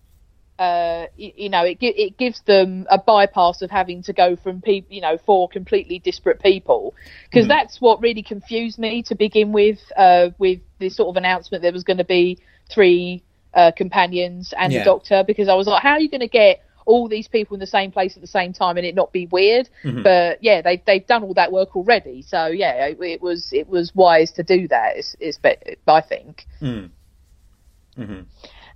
[0.60, 4.60] uh, you, you know, it it gives them a bypass of having to go from
[4.62, 6.96] people, you know, four completely disparate people,
[7.30, 9.80] because that's what really confused me to begin with.
[9.96, 12.40] Uh, with this sort of announcement, there was going to be
[12.72, 14.80] three uh, companions and Yeah.
[14.80, 17.54] the Doctor, because I was like, how are you going to get all these people
[17.56, 19.70] in the same place at the same time and it not be weird?
[20.04, 23.68] But yeah, they they've done all that work already, so yeah, it, it was it
[23.68, 24.98] was wise to do that.
[24.98, 26.48] It's, it's be- I think.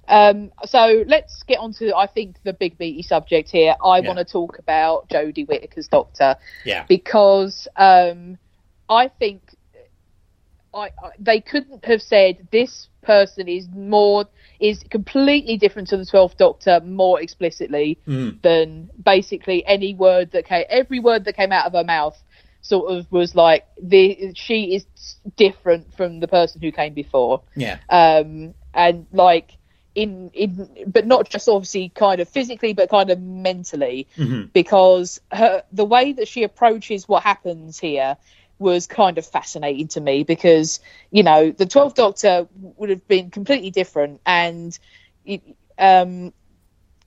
[0.07, 3.75] Um, so let's get on to, I think, the big meaty subject here.
[3.83, 4.07] I Yeah.
[4.07, 6.85] want to talk about Jodie Whittaker's Doctor Yeah.
[6.89, 8.37] because um,
[8.89, 9.55] I think
[10.73, 14.25] I, I, they couldn't have said this person is more
[14.61, 17.99] is completely different to the Twelfth Doctor more explicitly
[18.41, 20.65] than basically any word that came.
[20.69, 22.17] Every word that came out of her mouth
[22.61, 24.85] sort of was like the she is
[25.35, 27.79] different from the person who came before Yeah.
[27.89, 29.57] um, and like
[29.95, 34.07] in in but not just obviously kind of physically but kind of mentally
[34.53, 38.15] because her the way that she approaches what happens here
[38.61, 40.79] was kind of fascinating to me because
[41.11, 42.47] you know the 12th doctor
[42.77, 44.79] would have been completely different and
[45.25, 45.41] it,
[45.79, 46.33] um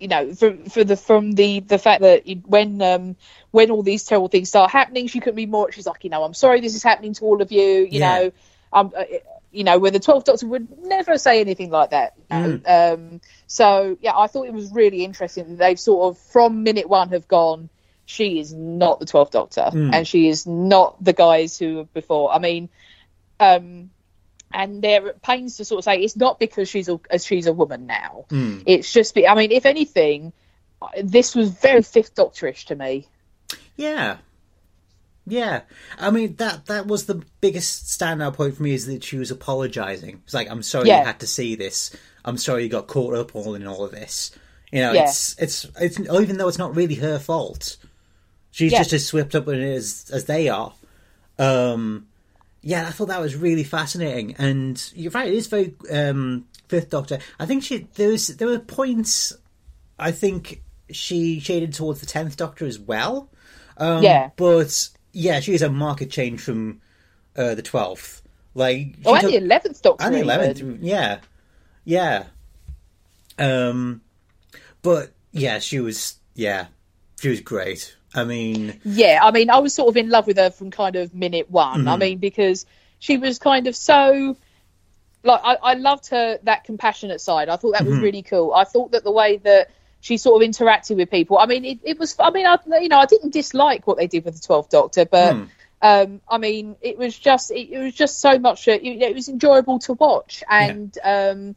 [0.00, 3.16] you know for for the from the the fact that when um
[3.52, 6.24] when all these terrible things start happening she couldn't be more she's like you know
[6.24, 8.00] i'm sorry this is happening to all of you you Yeah.
[8.00, 8.32] know
[8.72, 9.04] um uh,
[9.52, 12.60] you know where the 12th doctor would never say anything like that know?
[12.66, 16.88] um so yeah i thought it was really interesting that they've sort of from minute
[16.88, 17.70] one have gone
[18.06, 22.32] she is not the 12th doctor and she is not the guys who were before
[22.32, 22.68] i mean
[23.40, 23.90] um
[24.52, 27.52] and they're at pains to sort of say it's not because she's a she's a
[27.52, 28.24] woman now.
[28.30, 29.26] It's just be.
[29.26, 30.32] I mean, if anything,
[31.02, 33.08] this was very Fifth Doctorish to me.
[33.74, 34.18] Yeah.
[35.26, 35.62] Yeah.
[35.98, 39.32] I mean that that was the biggest standout point for me is that she was
[39.32, 40.20] apologizing.
[40.24, 41.00] It's like I'm sorry Yeah.
[41.00, 41.96] you had to see this.
[42.24, 44.30] I'm sorry you got caught up all in all of this.
[44.70, 45.04] You know, Yeah.
[45.08, 47.76] it's it's it's even though it's not really her fault.
[48.54, 48.78] She's Yeah.
[48.78, 50.72] just as swept up in it as as they are.
[51.40, 52.06] Um,
[52.62, 55.26] yeah, I thought that was really fascinating, and you're right.
[55.26, 57.18] It is very um, Fifth Doctor.
[57.40, 59.32] I think she there was there were points.
[59.98, 63.28] I think she shaded towards the Tenth Doctor as well.
[63.76, 64.30] Um, Yeah.
[64.36, 66.80] but yeah, she is a market change from
[67.36, 68.22] uh, the Twelfth.
[68.54, 70.04] Like, Oh, and took- the eleventh Doctor.
[70.06, 71.18] and the eleventh, yeah,
[71.84, 72.26] yeah.
[73.36, 74.00] Um,
[74.82, 76.66] but yeah, she was yeah,
[77.20, 77.96] she was great.
[78.14, 80.96] I mean, Yeah, I mean, I was sort of in love with her from kind
[80.96, 81.80] of minute one.
[81.80, 81.88] Mm-hmm.
[81.88, 82.66] I mean, because
[82.98, 84.36] she was kind of so
[85.22, 87.48] like I, I loved her that compassionate side.
[87.48, 87.90] I thought that Mm-hmm.
[87.90, 88.52] was really cool.
[88.52, 91.38] I thought that the way that she sort of interacted with people.
[91.38, 92.14] I mean, it, it was.
[92.18, 95.04] I mean, I you know, I didn't dislike what they did with the Twelfth Doctor,
[95.04, 95.34] but.
[95.34, 95.44] Hmm.
[95.82, 98.68] Um, I mean, it was just it, it was just so much.
[98.68, 101.56] It, it was enjoyable to watch, and um,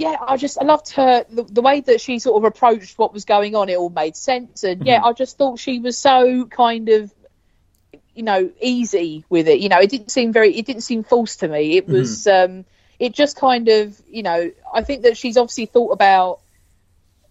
[0.00, 3.12] yeah, I just I loved her the, the way that she sort of approached what
[3.12, 3.68] was going on.
[3.68, 7.12] It all made sense, and yeah, I just thought she was so kind of
[8.14, 9.60] you know easy with it.
[9.60, 11.76] You know, it didn't seem very it didn't seem false to me.
[11.76, 12.64] It was um,
[12.98, 16.40] it just kind of you know I think that she's obviously thought about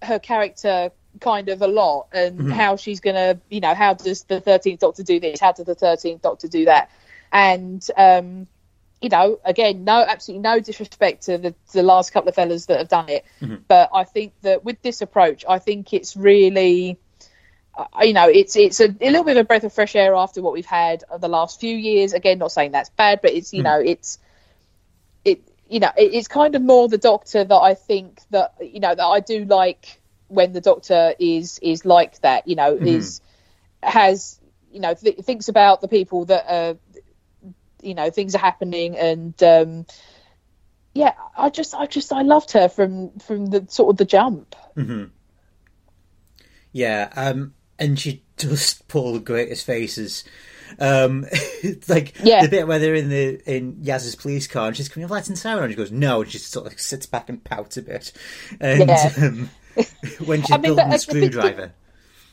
[0.03, 4.39] her character kind of a lot and how she's gonna you know how does the
[4.39, 6.91] 13th doctor do this how does the 13th doctor do that
[7.33, 8.47] and um
[9.01, 12.79] you know again no absolutely no disrespect to the, the last couple of fellas that
[12.79, 13.55] have done it mm-hmm.
[13.67, 16.99] but i think that with this approach i think it's really
[17.77, 20.13] uh, you know it's it's a, a little bit of a breath of fresh air
[20.15, 22.13] after what we've had of the last few years.
[22.13, 23.65] Again not saying that's bad but it's you mm.
[23.65, 24.19] know it's
[25.23, 28.79] it you know it, it's kind of more the doctor that i think that you
[28.79, 32.87] know that i do like when the doctor is is like that you know mm-hmm.
[32.87, 33.21] is
[33.81, 34.39] has
[34.71, 36.77] you know th- thinks about the people that are
[37.81, 39.85] you know things are happening and um
[40.93, 44.55] yeah i just i just i loved her from from the sort of the jump
[46.71, 50.23] yeah, um, and she does pull the greatest faces.
[50.77, 51.25] Um,
[51.87, 52.43] like Yeah.
[52.43, 55.27] the bit where they're in the in Yaz's police car and she's coming up lights
[55.29, 57.81] and siren and she goes no and she sort of sits back and pouts a
[57.81, 58.11] bit
[58.61, 59.11] and Yeah.
[59.17, 59.49] um,
[60.25, 61.73] when she's I mean, building the uh, screwdriver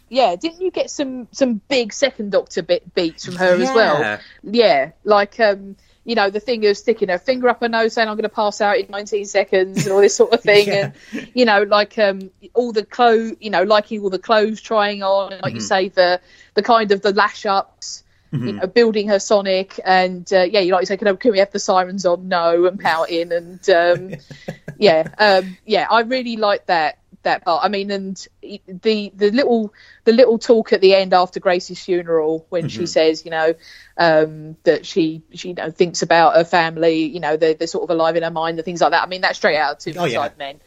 [0.09, 4.19] yeah didn't you get some some big second doctor bit beats from her as well?
[4.42, 4.92] Yeah.
[5.05, 8.14] Like um you know the thing of sticking her finger up her nose saying i'm
[8.14, 10.92] going to pass out in 19 seconds and all this sort of thing Yeah.
[11.12, 15.03] and you know like um all the clothes you know liking all the clothes trying
[15.03, 15.57] on and like Mm-hmm.
[15.57, 16.21] you say the
[16.55, 20.71] the kind of the lash ups you know building her sonic and uh, yeah you
[20.73, 22.29] like you say can, can we have the sirens on?
[22.29, 24.11] No and pouting and um
[24.79, 29.72] yeah um yeah i really like that that part i mean and the the little
[30.04, 33.54] the little talk at the end after grace's funeral when she says you know
[33.98, 37.84] um that she she you know thinks about her family you know they're, they're sort
[37.84, 39.02] of alive in her mind and things like that.
[39.02, 40.28] I mean that's straight out of two Oh, yeah.
[40.38, 40.60] men.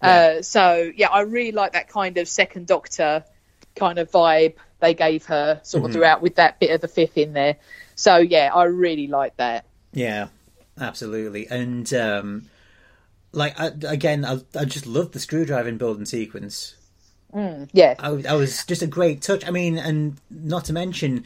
[0.00, 3.24] Uh so yeah i really like that kind of second doctor
[3.74, 7.16] kind of vibe they gave her sort of throughout with that bit of the fifth
[7.16, 7.56] in there.
[7.94, 9.64] So yeah i really like that.
[9.92, 10.28] Yeah,
[10.78, 11.46] absolutely.
[11.48, 12.48] And um,
[13.36, 16.74] like I, again, I, I just love the screwdriving building sequence.
[17.72, 19.46] yeah I, I was just a great touch.
[19.46, 21.24] I mean, and not to mention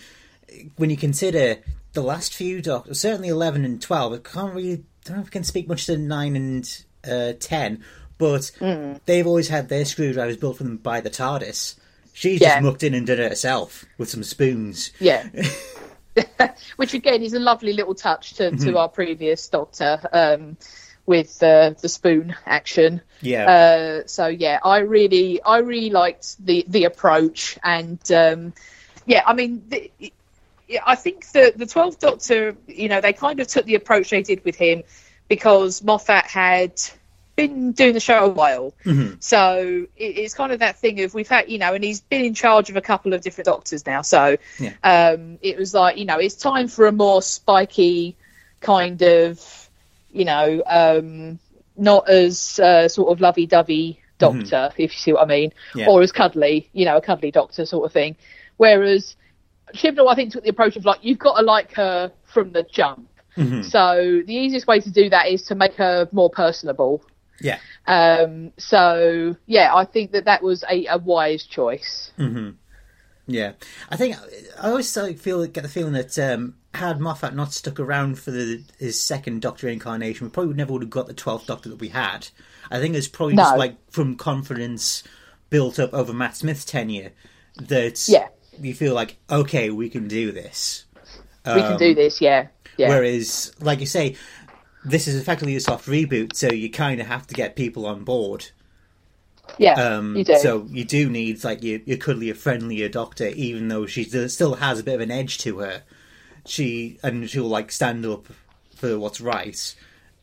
[0.77, 1.57] when you consider
[1.93, 4.13] the last few doctors, certainly eleven and twelve.
[4.13, 7.83] I can't really don't know if I can speak much to nine and uh, ten,
[8.19, 8.51] but
[9.07, 11.77] they've always had their screwdrivers built for them by the TARDIS.
[12.13, 12.55] She's Yeah.
[12.57, 14.91] just mucked in and done it herself with some spoons.
[15.01, 15.27] Yeah.
[16.77, 20.57] Which again is a lovely little touch to, to our previous Doctor um,
[21.11, 23.01] with uh, the spoon action.
[23.21, 23.45] Yeah.
[23.51, 28.53] Uh, so yeah, I really I really liked the the approach and um,
[29.07, 29.63] yeah, I mean.
[29.69, 29.91] The,
[30.87, 34.23] I think the the Twelfth Doctor, you know, they kind of took the approach they
[34.23, 34.85] did with him
[35.27, 36.81] because Moffat had
[37.35, 38.73] been doing the show a while.
[39.19, 42.25] So it, it's kind of that thing of we've had, you know, and he's been
[42.25, 44.03] in charge of a couple of different doctors now.
[44.03, 44.75] So Yeah.
[44.85, 48.15] um, it was like, you know, it's time for a more spiky
[48.61, 49.60] kind of,
[50.13, 51.39] you know, um,
[51.77, 55.89] not as uh, sort of lovey-dovey doctor, if you see what I mean, Yeah.
[55.89, 58.17] or as cuddly, you know, a cuddly doctor sort of thing.
[58.59, 59.17] Whereas
[59.75, 62.63] Chibnall, I think, took the approach of like, you've got to like her from the
[62.65, 63.09] jump.
[63.63, 67.03] So the easiest way to do that is to make her more personable.
[67.41, 67.59] yeah.
[67.87, 72.13] Um, so yeah, I think that that was a, a wise choice.
[73.33, 73.53] Yeah,
[73.89, 74.17] I think
[74.61, 78.31] I always like, feel get the feeling that um, had Moffat not stuck around for
[78.31, 81.81] the, his second Doctor incarnation, we probably never would have got the twelfth Doctor that
[81.81, 82.29] we had.
[82.71, 85.03] I think it's probably just like from confidence
[85.49, 87.13] built up over Matt Smith's tenure
[87.57, 88.29] that Yeah.
[88.61, 90.87] you feel like okay, we can do this.
[91.47, 94.17] we can do this, yeah, yeah, Whereas, like you say,
[94.85, 98.05] this is effectively a soft reboot, so you kind of have to get people on
[98.05, 98.51] board.
[99.61, 100.37] Yeah, Um, you do.
[100.39, 104.81] So you do need like your, your cuddlier, friendlier doctor, even though she still- has
[104.81, 105.83] a bit of an edge to her.
[106.47, 108.27] She and she'll like stand up
[108.75, 109.75] for what's right.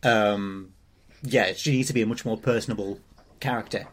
[0.02, 0.74] Um,
[1.22, 3.00] yeah, she needs to be a much more personable
[3.40, 3.88] character.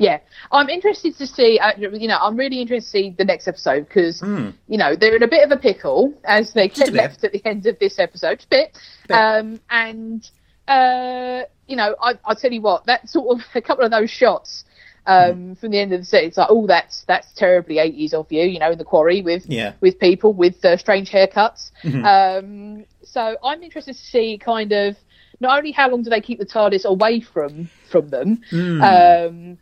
[0.00, 0.18] Yeah,
[0.50, 1.60] I'm interested to see.
[1.60, 5.14] Uh, you know, I'm really interested to see the next episode because you know they're
[5.14, 8.00] in a bit of a pickle as they get left at the end of this
[8.00, 8.44] episode.
[8.50, 8.76] Bit,
[9.06, 9.14] Bit.
[9.14, 10.28] um, and
[10.68, 12.86] uh, you know, I, I'll tell you what.
[12.86, 14.64] That sort of a couple of those shots
[15.06, 15.54] um, Hmm.
[15.54, 16.24] from the end of the set.
[16.24, 18.42] It's like, oh, that's that's terribly 80s of you.
[18.44, 19.74] You know, in the quarry with Yeah.
[19.80, 21.70] with people with uh, strange haircuts.
[21.82, 22.04] Mm-hmm.
[22.04, 24.96] Um, so I'm interested to see kind of
[25.40, 28.80] not only how long do they keep the TARDIS away from from them, Hmm.
[28.82, 29.58] um,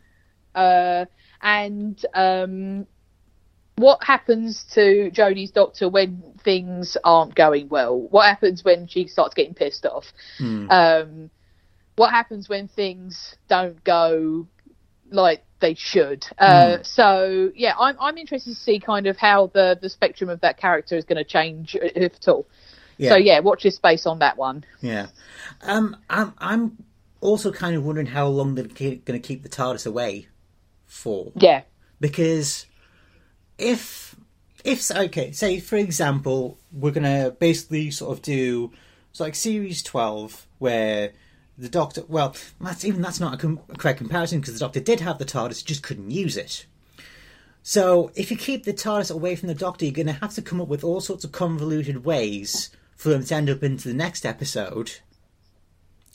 [0.55, 1.07] uh,
[1.41, 2.87] and um,
[3.77, 7.99] what happens to Jodie's doctor when things aren't going well?
[7.99, 10.13] What happens when she starts getting pissed off?
[10.71, 11.31] Um,
[11.97, 14.47] what happens when things don't go
[15.11, 16.27] like they should?
[16.39, 20.41] Uh, So yeah, I'm I'm interested to see kind of how the the spectrum of
[20.41, 22.47] that character is going to change, if at all.
[22.99, 24.65] So yeah, watch this space on that one.
[24.81, 25.09] Yeah.
[25.63, 26.85] Um, I'm I'm
[27.21, 30.29] also kind of wondering how long they're going to keep the TARDIS away
[30.87, 31.33] for.
[31.35, 31.63] Yeah,
[32.01, 32.67] because
[33.59, 34.17] if
[34.65, 38.71] if okay say for example we're gonna basically sort of do
[39.11, 41.13] it's like series 12 where
[41.59, 44.81] the doctor well that's even that's not a, com- a correct comparison because the doctor
[44.81, 46.67] did have the tardis just couldn't use it.
[47.63, 50.61] So if you keep the tardis away from the doctor you're gonna have to come
[50.61, 54.25] up with all sorts of convoluted ways for them to end up into the next
[54.25, 54.93] episode.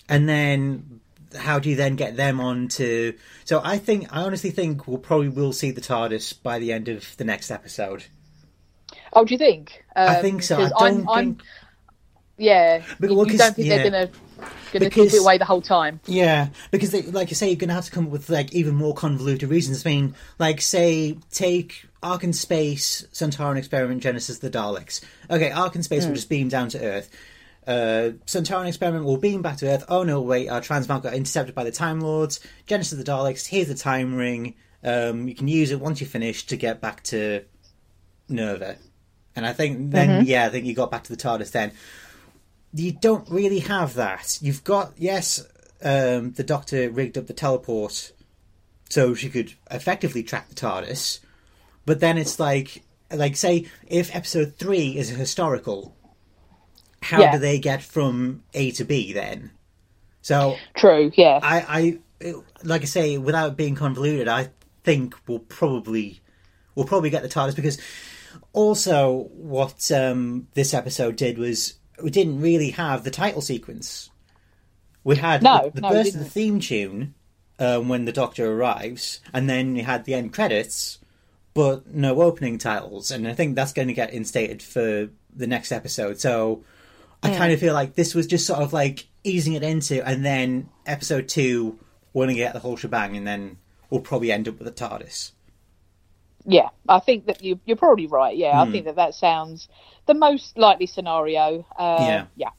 [0.09, 1.01] And then
[1.35, 3.13] how do you then get them on to
[3.43, 6.87] so i think i honestly think we'll probably will see the tardis by the end
[6.87, 8.05] of the next episode.
[9.13, 9.83] Oh, do you think?
[9.95, 10.57] Um, i think so.
[10.57, 11.37] I don't I'm, think I'm,
[12.37, 13.77] yeah, But- you, well, you don't think yeah.
[13.77, 14.09] they're gonna
[14.71, 15.99] gonna Because- keep it away the whole time?
[16.05, 18.75] yeah because they, like you say you're gonna have to come up with like even
[18.75, 19.85] more convoluted reasons.
[19.85, 25.01] I mean like say take ark in space Sontaran experiment genesis the daleks.
[25.29, 27.09] Okay ark in space will just beam down to earth
[27.67, 29.85] uh, Sontaran experiment will beam back to Earth.
[29.89, 32.39] Oh no, wait, our transmat got intercepted by the Time Lords.
[32.65, 34.55] Genesis of the Daleks, here's the time ring.
[34.83, 37.43] Um, you can use it once you finish to get back to
[38.29, 38.77] Nerva.
[39.35, 41.73] And I think then, yeah, I think you got back to the TARDIS then.
[42.73, 44.39] You don't really have that.
[44.41, 45.45] You've got, yes,
[45.83, 48.13] um, the Doctor rigged up the teleport
[48.89, 51.19] so she could effectively track the TARDIS.
[51.85, 55.96] But then it's like, like say, if episode three is a historical,
[57.07, 57.31] how Yeah.
[57.31, 59.51] do they get from A to B then?
[60.21, 61.11] So True.
[61.15, 61.39] Yeah.
[61.41, 62.33] I, I,
[62.63, 64.49] like I say, without being convoluted, I
[64.83, 66.19] think we'll probably,
[66.75, 67.79] we'll probably get the TARDIS because
[68.51, 74.09] also what um, this episode did was we didn't really have the title sequence.
[75.05, 77.13] We had No, the, no, burst of the theme tune
[77.57, 80.99] um, when the Doctor arrives, and then we had the end credits,
[81.53, 83.11] but no opening titles.
[83.11, 86.19] And I think that's going to get instated for the next episode.
[86.19, 86.63] So
[87.23, 90.23] I kind of feel like this was just sort of like easing it into, and
[90.25, 91.79] then episode two,
[92.13, 93.57] we're going to get the whole shebang, and then
[93.89, 95.31] we'll probably end up with a TARDIS.
[96.45, 98.35] Yeah, I think that you, you're probably right.
[98.37, 98.69] Yeah, Hmm.
[98.69, 99.67] I think that that sounds
[100.05, 101.65] the most likely scenario.
[101.77, 102.25] Uh, Yeah.
[102.37, 102.49] Yeah.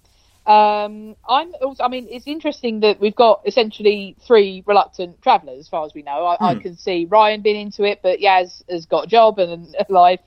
[0.46, 5.68] Um, I'm also, I mean, it's interesting that we've got essentially three reluctant travellers, as
[5.68, 6.24] far as we know.
[6.26, 6.60] I, I Hmm.
[6.60, 10.20] can see Ryan being into it, but Yaz has got a job and a life,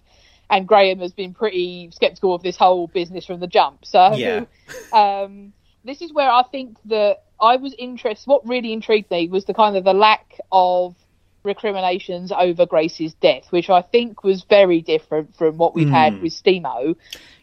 [0.51, 3.85] and Graham has been pretty sceptical of this whole business from the jump.
[3.85, 4.45] So, Yeah.
[4.93, 8.29] um, this is where I think that I was interested.
[8.29, 10.95] What really intrigued me was the kind of the lack of
[11.43, 16.33] recriminations over Grace's death, which I think was very different from what we've had with
[16.33, 16.95] Stemo.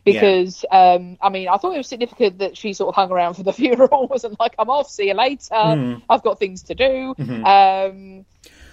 [0.04, 3.34] Because um, I mean, I thought it was significant that she sort of hung around
[3.34, 5.54] for the funeral, wasn't like I'm off, see you later.
[6.08, 8.24] I've got things to do, um,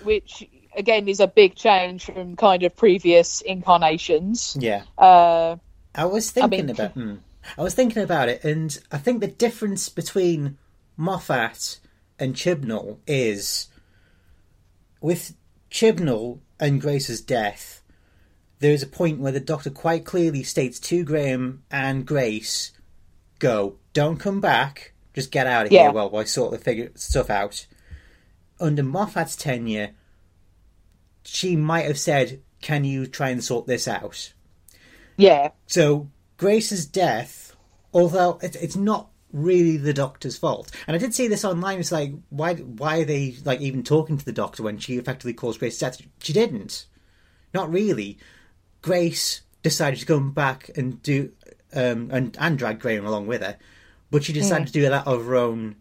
[0.03, 4.57] which again is a big change from kind of previous incarnations.
[4.59, 4.84] Yeah.
[4.97, 5.57] Uh,
[5.93, 6.91] I was thinking mean- about.
[6.91, 7.15] Hmm.
[7.57, 10.57] I was thinking about it, and I think the difference between
[10.97, 11.80] Moffat
[12.17, 13.67] and Chibnall is
[14.99, 15.36] with
[15.69, 17.84] Chibnall and Grace's death.
[18.59, 22.71] There is a point where the Doctor quite clearly states to Graham and Grace,
[23.39, 24.93] "Go, don't come back.
[25.13, 25.84] Just get out of Yeah.
[25.84, 27.67] here while I sort the figure stuff out."
[28.59, 29.91] Under Moffat's tenure,
[31.26, 34.34] she might have said, "Can you try and sort this out?"
[35.17, 37.55] yeah, So Grace's death,
[37.93, 41.80] although it, it's not really the Doctor's fault, and I did see this online.
[41.80, 45.34] It's like why why are they like even talking to the Doctor when she effectively
[45.34, 46.01] caused Grace's death?
[46.19, 46.86] She didn't,
[47.53, 48.17] not really.
[48.82, 51.32] Grace decided to come back and do
[51.73, 53.57] um, and and drag Graham along with her,
[54.11, 55.76] but she decided to do that of her own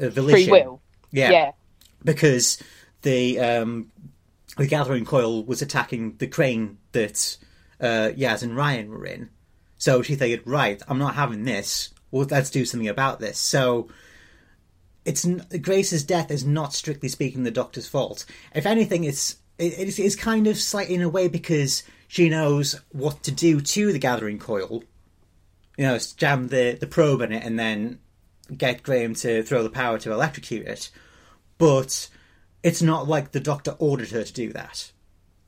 [0.00, 0.48] uh, volition.
[0.48, 0.80] free will.
[1.10, 1.50] Yeah, yeah.
[2.04, 2.62] because
[3.02, 3.90] the um,
[4.58, 7.38] the gathering coil was attacking the crane that
[7.80, 9.30] uh, Yaz and Ryan were in.
[9.78, 11.90] So she figured, right, I'm not having this.
[12.10, 13.38] Well, let's do something about this.
[13.38, 13.88] So
[15.04, 15.24] it's
[15.62, 18.26] Grace's death is not strictly speaking the Doctor's fault.
[18.54, 23.22] If anything, it's it's, it's kind of slightly in a way because she knows what
[23.24, 24.82] to do to the gathering coil.
[25.76, 28.00] You know, jam the the probe in it and then
[28.56, 30.90] get Graham to throw the power to electrocute it.
[31.58, 32.08] But
[32.62, 34.92] it's not like the Doctor ordered her to do that.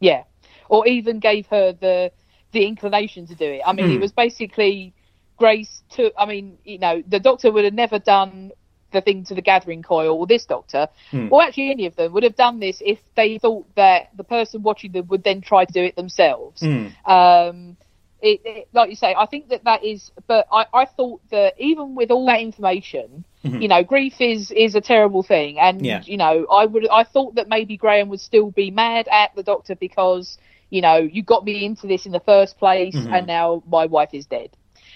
[0.01, 0.25] Yeah,
[0.69, 2.13] or even gave her the
[2.53, 3.63] the inclination to do it.
[3.65, 3.95] I mean, mm.
[3.95, 4.95] it was basically
[5.37, 6.13] Grace took.
[6.19, 8.53] I mean, you know, the Doctor would have never done
[8.93, 11.29] the thing to the gathering coil, or this doctor, hmm.
[11.31, 14.63] or actually any of them, would have done this if they thought that the person
[14.63, 16.61] watching them would then try to do it themselves.
[16.61, 16.89] Hmm.
[17.11, 17.77] Um,
[18.21, 21.55] it, it, like you say, I think that that is, but I, I thought that
[21.59, 23.61] even with all that information, mm-hmm.
[23.63, 26.03] you know, grief is is a terrible thing, and yeah.
[26.05, 29.43] you know, I would, I thought that maybe Graham would still be mad at the
[29.43, 30.39] doctor because
[30.71, 33.13] you know you got me into this in the first place, mm-hmm.
[33.13, 34.51] and now my wife is dead.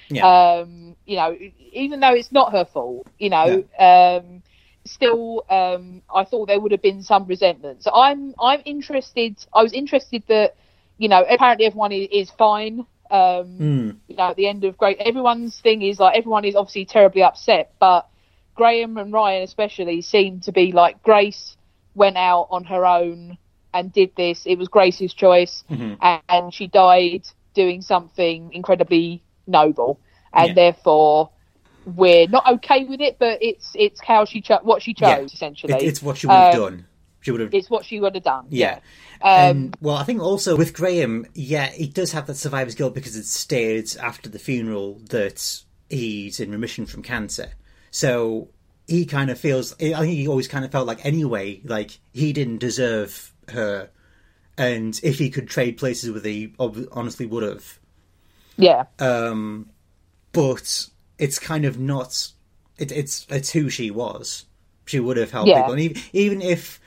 [0.09, 0.26] Yeah.
[0.26, 1.36] Um, you know,
[1.72, 4.42] even though it's not her fault, you know, um,
[4.84, 7.82] still, um, I thought there would have been some resentment.
[7.82, 9.36] So I'm, I'm interested.
[9.53, 10.57] I was interested that,
[10.99, 12.86] you know, apparently everyone is, is fine.
[13.11, 13.97] Um, mm.
[14.09, 17.22] You know, at the end of great, everyone's thing is like everyone is obviously terribly
[17.22, 18.09] upset, but
[18.55, 21.57] Graham and Ryan especially seem to be like Grace
[21.95, 23.39] went out on her own
[23.73, 24.47] and did this.
[24.47, 25.95] It was Grace's choice, mm-hmm.
[26.01, 30.01] and, and she died doing something incredibly noble,
[30.33, 30.55] and Yeah.
[30.55, 31.31] therefore
[31.85, 33.19] we're not okay with it.
[33.19, 35.21] But it's it's how she cho- what she chose Yeah.
[35.25, 35.75] essentially.
[35.75, 36.87] It, it's what she would have Um, done.
[37.21, 37.55] She would have.
[37.55, 38.47] It's what she would have done.
[38.51, 38.81] Yeah.
[39.23, 42.95] Um, And, well, I think also with Graham, yeah, he does have that survivor's guilt
[42.95, 47.53] because it's stated after the funeral that he's in remission from cancer.
[47.95, 48.49] So
[48.88, 49.72] he kind of feels.
[49.80, 53.88] I think he always kind of felt like anyway, like he didn't deserve her,
[54.59, 57.78] and if he could trade places with her, he ob- honestly would have.
[58.57, 58.86] yeah.
[58.99, 59.70] Um,
[60.32, 60.88] but
[61.20, 62.32] it's kind of not.
[62.76, 64.47] It, it's it's who she was.
[64.86, 65.61] She would have helped Yeah.
[65.61, 66.80] people, and even, even if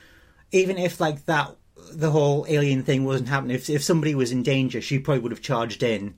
[0.52, 1.56] even if like that,
[1.90, 3.56] the whole alien thing wasn't happening.
[3.56, 6.16] If if somebody was in danger, she probably would have charged in,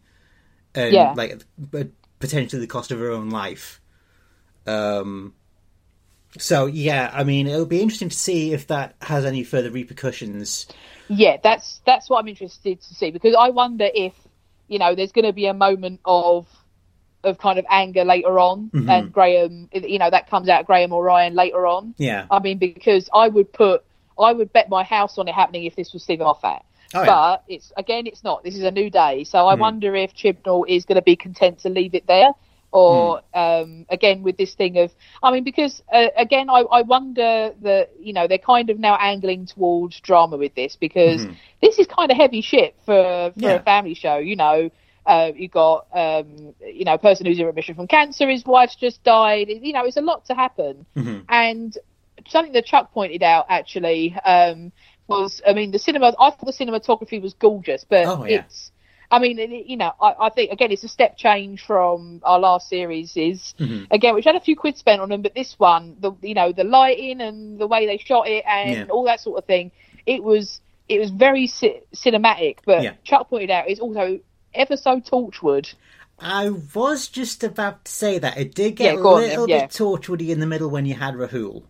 [0.74, 1.14] and Yeah.
[1.16, 3.79] like but potentially the cost of her own life.
[4.66, 5.34] Um.
[6.38, 10.66] So yeah, I mean, it'll be interesting to see if that has any further repercussions.
[11.08, 14.12] Yeah, that's that's what I'm interested to see because I wonder if
[14.68, 16.46] you know there's going to be a moment of
[17.24, 18.88] of kind of anger later on, Mhm.
[18.88, 21.94] and Graham, you know, that comes out Graham or Ryan later on.
[21.98, 22.24] Yeah.
[22.30, 23.84] I mean, because I would put,
[24.18, 26.62] I would bet my house on it happening if this was Steven Moffat.
[26.94, 27.06] Oh, yeah.
[27.06, 28.42] but it's again, it's not.
[28.42, 29.60] This is a new day, so I Hmm.
[29.60, 32.30] wonder if Chibnall is going to be content to leave it there,
[32.72, 33.38] or Hmm.
[33.40, 37.90] um, again with this thing of, I mean, because uh, again, I, I wonder that
[37.98, 41.36] you know they're kind of now angling towards drama with this because Mhm.
[41.60, 43.56] this is kind of heavy shit for for Yeah.
[43.56, 44.18] a family show.
[44.18, 44.70] You know,
[45.06, 48.76] uh, you've got um, you know a person who's in remission from cancer, his wife's
[48.76, 49.48] just died.
[49.48, 51.24] You know, it's a lot to happen, Mhm.
[51.28, 51.76] and
[52.28, 54.72] something that Chuck pointed out actually um,
[55.08, 56.08] was, I mean, the cinema.
[56.20, 58.44] I thought the cinematography was gorgeous, but Oh, yeah.
[58.44, 58.70] it's.
[59.10, 62.68] I mean, you know, I, I think again it's a step change from our last
[62.68, 63.16] series.
[63.16, 63.88] Is Mhm.
[63.90, 66.52] again, which had a few quid spent on them, but this one, the you know,
[66.52, 68.84] the lighting and the way they shot it and Yeah.
[68.90, 69.72] all that sort of thing,
[70.06, 72.58] it was it was very ci- cinematic.
[72.64, 72.94] But Yeah.
[73.04, 74.20] Chuck pointed out it's also
[74.54, 75.72] ever so Torchwood.
[76.18, 79.70] I was just about to say that it did get Yeah, a on little bit
[79.70, 81.62] torchwoody in the middle when you had Rahul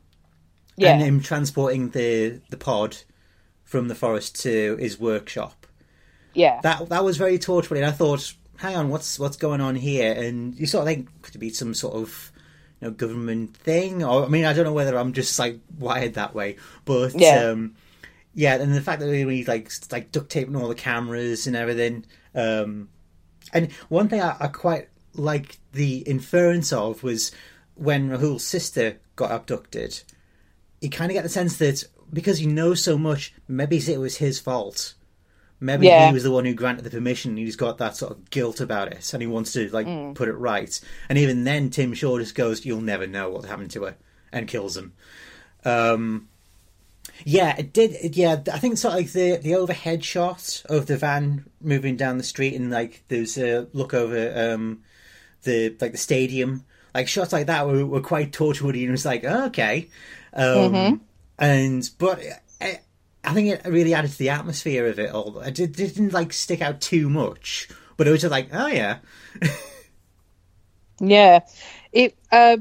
[0.77, 2.97] Yeah, and him transporting the the pod
[3.65, 5.67] from the forest to his workshop.
[6.35, 7.79] Yeah, That that was very torchwoody.
[7.79, 10.13] and I thought, hang on, what's what's going on here?
[10.13, 12.33] And you sort of think could it be some sort of
[12.81, 16.15] you know government thing, or I mean, I don't know whether I'm just like wired
[16.15, 17.51] that way, but Yeah.
[17.51, 17.75] um,
[18.35, 22.05] yeah, and the fact that we like like duct taping all the cameras and everything.
[22.35, 22.89] Um,
[23.53, 27.33] and one thing I, I quite like the inference of was
[27.75, 30.01] when Rahul's sister got abducted.
[30.81, 34.19] You kind of get the sense that because he knows so much, maybe it was
[34.19, 34.95] his fault.
[35.63, 36.09] Maybe Yeah.
[36.09, 37.37] he was the one who granted the permission.
[37.37, 40.15] He's got that sort of guilt about it, and he wants to like Mm.
[40.15, 40.81] put it right.
[41.09, 43.97] And even then, Tim Shaw just goes, "You'll never know what happened to her,"
[44.33, 44.95] and kills him.
[45.65, 46.29] Um,
[47.25, 48.17] yeah, it did.
[48.17, 52.17] Yeah, I think sort of like the the overhead shot of the van moving down
[52.19, 54.81] the street, and like there's a look over um,
[55.43, 56.65] the like the stadium.
[56.95, 59.89] Like shots like that were, were quite torchwoody, and it was like, oh, okay.
[60.33, 61.01] Um, Mhm.
[61.39, 62.21] And but
[63.25, 65.41] I, think it really added to the atmosphere of it all.
[65.41, 68.99] It did- didn't like stick out too much, but it was just like, oh yeah,
[71.01, 71.41] Yeah,
[71.93, 72.15] it.
[72.31, 72.59] Uh,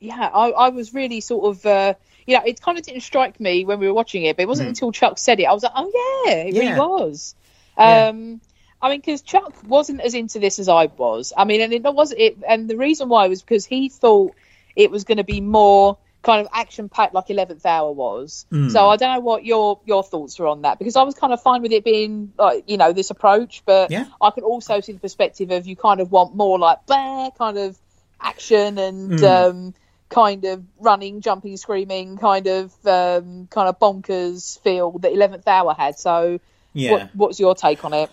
[0.00, 1.66] yeah, I, I was really sort of.
[1.66, 1.94] Uh,
[2.26, 4.48] you know, it kind of didn't strike me when we were watching it, but it
[4.48, 4.70] wasn't Mm.
[4.70, 6.60] until Chuck said it, I was like, oh yeah, it Yeah.
[6.62, 7.34] really was.
[7.76, 8.06] Yeah.
[8.08, 8.40] Um,
[8.80, 11.32] I mean, because Chuck wasn't as into this as I was.
[11.36, 14.34] I mean, and it was it, and the reason why was because he thought
[14.76, 18.46] it was going to be more kind of action packed, like Eleventh Hour was.
[18.50, 18.70] Mm.
[18.72, 21.32] So I don't know what your your thoughts were on that because I was kind
[21.32, 24.06] of fine with it being like you know this approach, but Yeah.
[24.20, 27.58] I could also see the perspective of you kind of want more like bah, kind
[27.58, 27.78] of
[28.20, 29.50] action and Mm.
[29.50, 29.74] um,
[30.08, 35.74] kind of running, jumping, screaming, kind of um, kind of bonkers feel that Eleventh Hour
[35.74, 35.98] had.
[35.98, 36.40] So
[36.72, 36.90] Yeah.
[36.92, 38.10] what, what's your take on it?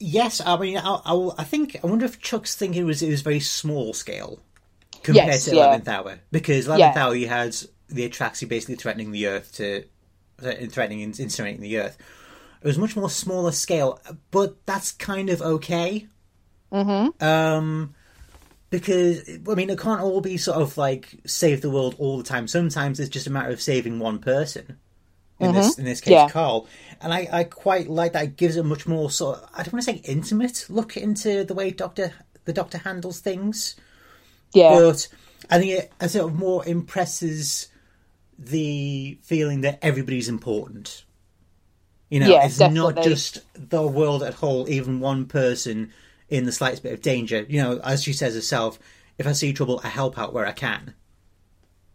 [0.00, 3.22] Yes, I mean, I, I, I think I wonder if Chuck's thinking was it was
[3.22, 4.38] very small scale
[5.14, 5.64] compared Yes, to yeah.
[5.64, 7.04] Eleventh Hour because Eleventh Yeah.
[7.04, 7.56] Hour you had
[7.88, 9.84] the Atraxi basically threatening the Earth to
[10.38, 11.96] threatening and incinerating the Earth.
[12.62, 14.00] It was much more smaller scale,
[14.30, 16.06] but that's kind of okay.
[16.72, 17.24] Mm-hmm.
[17.24, 17.94] Um,
[18.70, 22.24] because I mean, it can't all be sort of like save the world all the
[22.24, 22.46] time.
[22.48, 24.78] Sometimes it's just a matter of saving one person.
[25.40, 26.26] In this in this case, Mm-hmm.
[26.26, 26.30] Yeah.
[26.30, 26.66] Karl,
[27.00, 28.24] and I, I quite like that.
[28.24, 31.44] It gives a much more sort of I don't want to say intimate look into
[31.44, 32.12] the way Doctor
[32.44, 33.76] the Doctor handles things,
[34.52, 35.08] Yeah, but
[35.50, 37.68] I think it, it sort of more impresses
[38.38, 41.04] the feeling that everybody's important.
[42.10, 45.92] You know, Yeah, it's not just the world at whole, even one person
[46.28, 47.44] in the slightest bit of danger.
[47.48, 48.78] You know, as she says herself,
[49.18, 50.94] if I see trouble, I help out where I can.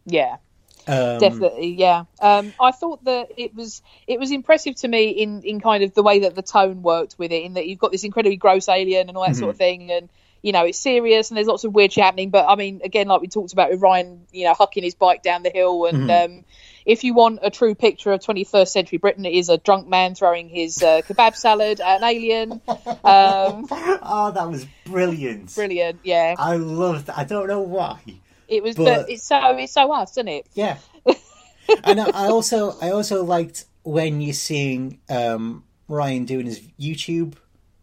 [0.05, 0.37] yeah.
[0.85, 5.41] Um, definitely yeah um i thought that it was it was impressive to me in
[5.43, 7.93] in kind of the way that the tone worked with it in that you've got
[7.93, 10.09] this incredibly gross alien and all that sort of thing and
[10.43, 13.07] you know it's serious and there's lots of weird shit happening but i mean again
[13.07, 16.11] like we talked about with ryan you know hucking his bike down the hill and
[16.11, 16.45] um
[16.85, 20.13] if you want a true picture of 21st century britain it is a drunk man
[20.13, 25.55] throwing his uh, kebab salad at an alien um oh, that was brilliant.
[25.55, 27.17] brilliant yeah I love that.
[27.17, 27.99] I don't know why.
[28.47, 30.77] it was But- but it's so it's so us isn't it Yeah.
[31.85, 37.35] and I I also I also liked when you're seeing um, Ryan doing his YouTube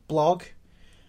[0.08, 0.42] blog.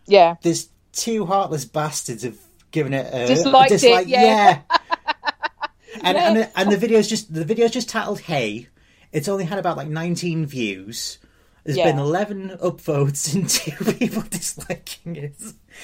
[0.06, 2.38] yeah There's two heartless bastards have
[2.72, 4.08] given it a Disliked a it, dislike.
[4.08, 4.62] yeah.
[6.04, 6.28] and Yeah.
[6.28, 8.68] and the, and the video's just the video's just titled "Hey."
[9.12, 11.18] It's only had about like 19 views.
[11.66, 11.92] There's Yeah.
[11.92, 15.34] been 11 upvotes and two people disliking it.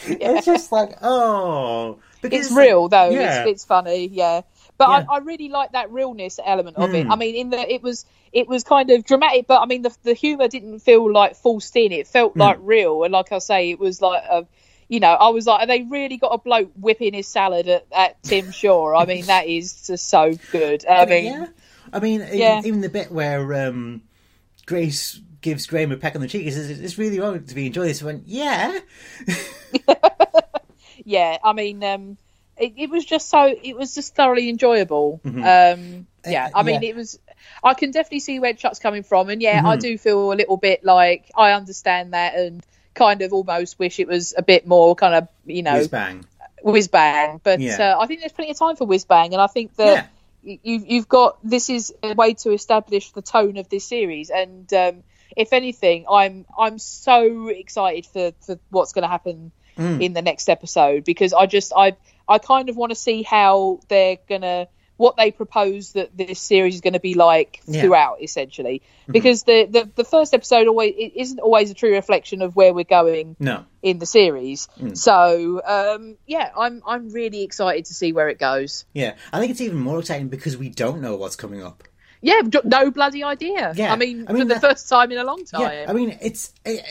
[0.05, 3.09] It's just like, oh, because it's real though.
[3.09, 3.41] Yeah.
[3.41, 4.41] It's, it's funny, yeah.
[4.77, 5.05] But Yeah.
[5.09, 7.05] I, I really like that realness element of it.
[7.07, 7.11] Mm.
[7.11, 9.93] I mean, in that it was it was kind of dramatic, but I mean the
[10.03, 11.91] the humor didn't feel like forced in.
[11.91, 12.39] It felt Mm.
[12.39, 14.47] like real, and like I say, it was like a.
[14.89, 17.85] You know, I was like, have they really got a bloke whipping his salad at,
[17.93, 18.95] at Tim Shaw?
[18.95, 20.85] I mean, that is just so good.
[20.87, 21.47] I mean, yeah.
[21.91, 22.61] I mean, even, Yeah.
[22.63, 24.01] even the bit where um,
[24.65, 27.65] Grace gives Graham a peck on the cheek, he says, "It's really wrong to be
[27.67, 28.79] enjoying this." I went, "Yeah,
[31.05, 31.37] yeah.
[31.43, 32.17] I mean, um,
[32.57, 35.21] it, it was just so it was just thoroughly enjoyable.
[35.25, 36.89] Um, yeah, Uh, I mean, yeah.
[36.89, 37.19] it was.
[37.63, 39.81] I can definitely see where Chuck's coming from, and yeah, I Mhm.
[39.81, 42.65] do feel a little bit like I understand that, and
[42.97, 46.25] kind of almost wish it was a bit more kind of you know whiz bang."
[46.63, 47.39] whiz bang.
[47.43, 47.93] But Yeah.
[47.95, 50.09] uh, I think there's plenty of time for whiz bang, and I think that
[50.43, 54.29] y you've you've got this is a way to establish the tone of this series,
[54.29, 55.03] and um,
[55.35, 60.01] if anything, I'm I'm so excited for for what's going to happen Mm.
[60.01, 61.95] in the next episode because I just I
[62.27, 64.67] I kind of want to see how they're gonna
[64.97, 67.81] what they propose that this series is going to be like Yeah.
[67.81, 72.41] throughout essentially because the, the the first episode always it isn't always a true reflection
[72.41, 74.97] of where we're going no, in the series Mm.
[74.97, 79.15] so um yeah i'm i'm really excited to see where it goes yeah.
[79.31, 81.83] I think it's even more exciting because we don't know what's coming up.
[82.21, 83.93] yeah no bloody idea Yeah.
[83.93, 85.93] i mean, I mean, for the that- first time in a long time Yeah, I
[85.93, 86.53] mean, it's.
[86.65, 86.81] I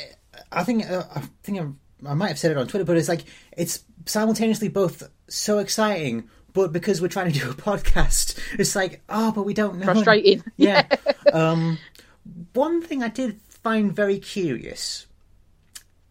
[0.53, 3.09] I think uh, I think I'm, I might have said it on Twitter, but it's
[3.09, 3.25] like
[3.57, 9.03] it's simultaneously both so exciting, but because we're trying to do a podcast, it's like
[9.11, 9.85] oh, but we don't know.
[9.85, 10.87] frustrating Yeah.
[11.33, 11.79] um,
[12.55, 15.07] one thing I did find very curious: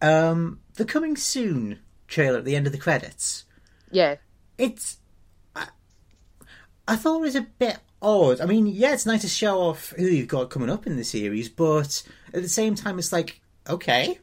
[0.02, 3.44] um, the coming soon trailer at the end of the credits.
[3.92, 4.16] yeah
[4.58, 4.98] It's.
[5.56, 5.68] I,
[6.88, 8.40] I thought it was a bit odd.
[8.40, 11.04] I mean, yeah, it's nice to show off who you've got coming up in the
[11.04, 14.20] series, but at the same time, it's like, okay.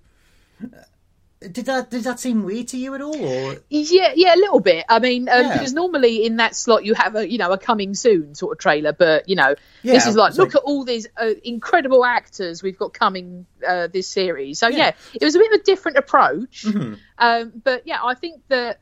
[1.51, 3.17] Did that did that seem weird to you at all?
[3.17, 4.85] Or Yeah, yeah, a little bit.
[4.89, 5.53] I mean, um, Yeah.
[5.55, 8.59] because normally in that slot you have a you know a coming soon sort of
[8.59, 12.05] trailer, but you know Yeah, this is like it's look at all these uh, incredible
[12.05, 14.59] actors we've got coming uh, this series.
[14.59, 14.77] So yeah.
[14.79, 14.93] Yeah.
[15.21, 16.99] it was a bit of a different approach, Mhm.
[17.19, 18.81] um, but yeah, I think that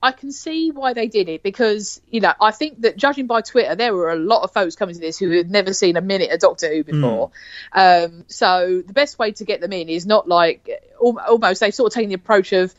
[0.00, 3.40] I can see why they did it because you know I think that judging by
[3.40, 6.00] Twitter, there were a lot of folks coming to this who had never seen a
[6.00, 7.30] minute of Doctor Who before.
[7.72, 10.68] Um, so the best way to get them in is not like
[11.00, 12.74] almost they've sort of taken the approach of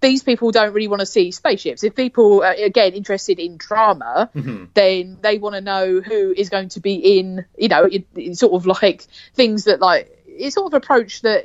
[0.00, 1.84] these people don't really want to see spaceships.
[1.84, 4.64] If people are again interested in drama, Mm-hmm.
[4.74, 7.88] then they want to know who is going to be in, you know,
[8.32, 9.02] sort of like
[9.34, 11.44] things that like it's sort of approach that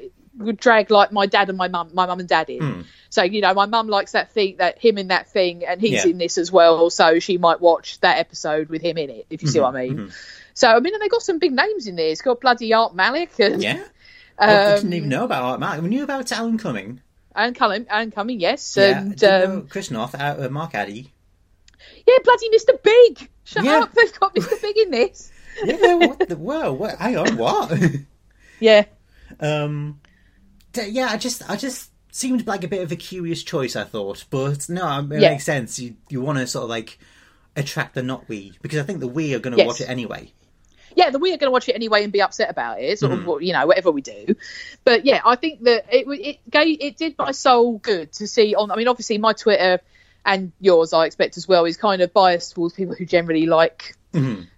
[0.55, 2.59] drag like my dad and my mum, my mum and dad in.
[2.61, 2.81] Hmm.
[3.09, 6.05] So you know, my mum likes that thing, that him in that thing, and he's
[6.05, 6.11] Yeah.
[6.11, 6.89] in this as well.
[6.89, 9.88] So she might watch that episode with him in it, if you see what I
[9.88, 9.97] Mm-hmm.
[9.97, 10.13] mean.
[10.53, 12.07] So I mean, and they got some big names in there.
[12.09, 13.83] It's got bloody Art Malik and Yeah.
[14.39, 15.81] Oh, I didn't um, even know about Art Malik.
[15.81, 17.01] We knew about Alan Cumming.
[17.35, 18.99] Alan Cumming, Alan Cumming, yes, Yeah.
[18.99, 21.11] and um, Chris Noth, uh, uh, Mark Addy.
[22.07, 22.81] yeah, bloody Mr.
[22.83, 23.29] Big.
[23.45, 23.79] Shut Yeah.
[23.79, 24.61] up, they've got Mr.
[24.61, 25.31] Big in this.
[25.63, 27.71] Yeah, what the, whoa, what, hang on, what?
[28.59, 28.85] Yeah,
[29.39, 29.99] um,
[30.76, 34.26] yeah, I just, I just seemed like a bit of a curious choice, I thought.
[34.30, 35.30] But no, it Yeah.
[35.32, 35.80] makes sense.
[35.80, 36.99] You, you want to sort of like
[37.55, 39.68] attract the not we, because I think the we are going to Yes.
[39.68, 40.32] watch it anyway.
[40.95, 43.11] yeah, the we are going to watch it anyway and be upset about it, sort
[43.11, 43.30] Mm-hmm.
[43.30, 44.36] of, you know, whatever we do.
[44.84, 48.55] But yeah, I think that it it gave, it did my soul good to see
[48.55, 48.72] on.
[48.72, 49.80] I mean, obviously, my Twitter
[50.26, 53.95] and yours, I expect as well, is kind of biased towards people who generally like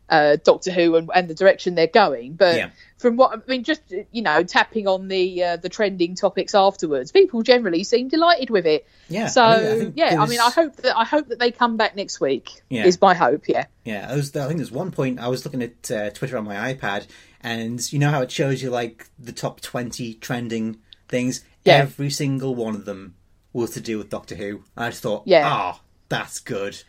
[0.10, 2.34] uh, Doctor Who and, and the direction they're going.
[2.34, 2.56] But.
[2.58, 2.70] Yeah.
[2.98, 3.82] from what I mean, just
[4.12, 8.66] you know, tapping on the uh, the trending topics afterwards, people generally seem delighted with
[8.66, 8.86] it.
[9.08, 9.28] Yeah.
[9.28, 11.78] So I mean, I yeah, I mean, I hope that I hope that they come
[11.78, 12.62] back next week.
[12.70, 12.86] Yeah.
[12.86, 13.48] Is my hope.
[13.48, 13.68] Yeah.
[13.86, 16.44] Yeah, I, was, I think there's one point I was looking at uh, Twitter on
[16.44, 17.08] my iPad,
[17.42, 21.44] and you know how it shows you like the top twenty trending things.
[21.64, 21.76] Yeah.
[21.78, 23.16] Every single one of them
[23.54, 24.64] was to do with Doctor Who.
[24.76, 25.44] I just thought, Yeah.
[25.46, 26.84] ah, that's good.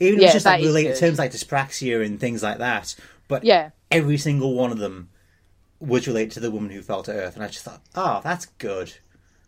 [0.00, 2.94] Even if it's just like related terms like dyspraxia and things like that,
[3.28, 3.70] but Yeah.
[3.90, 5.08] every single one of them
[5.80, 8.46] was related to the woman who fell to Earth, and I just thought, oh, that's
[8.58, 8.92] good.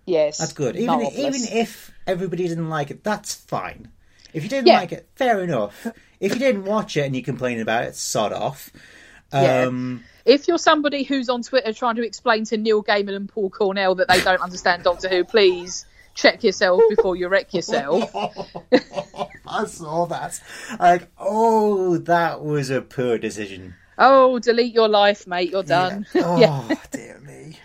[0.05, 0.39] Yes.
[0.39, 0.77] That's good.
[0.77, 3.89] Even even if everybody didn't like it, that's fine.
[4.33, 4.79] If you didn't Yeah.
[4.79, 5.87] like it, fair enough.
[6.21, 8.71] If you didn't watch it and you complain about it, sod off.
[9.33, 9.63] Yeah.
[9.65, 13.51] Um, if you're somebody who's on Twitter trying to explain to Neil Gaiman and Paul
[13.51, 15.85] Cornell that they don't understand Doctor Who, please
[16.19, 18.11] check yourself before you wreck yourself.
[19.47, 20.41] I saw that.
[20.79, 23.75] Like, oh, that was a poor decision.
[23.97, 25.51] Oh, delete your life, mate.
[25.51, 26.07] You're done.
[26.17, 26.77] Oh, yeah.
[26.91, 27.59] dear me.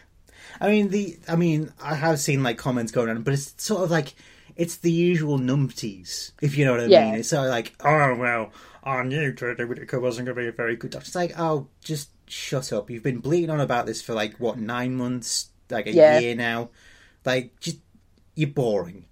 [0.61, 1.17] I mean, the.
[1.27, 4.13] I mean, I have seen like comments going on, but it's sort of like
[4.55, 7.05] it's the usual numpties, if you know what I Yeah.
[7.05, 7.15] mean.
[7.15, 8.51] It's sort of like, oh well,
[8.83, 11.07] I knew Whittaker wasn't going to be a very good doctor.
[11.07, 12.89] It's like, oh, just shut up.
[12.89, 16.19] You've been bleating on about this for like what nine months, like a Yeah.
[16.19, 16.69] year now.
[17.25, 17.79] Like, just
[18.35, 19.05] you're boring.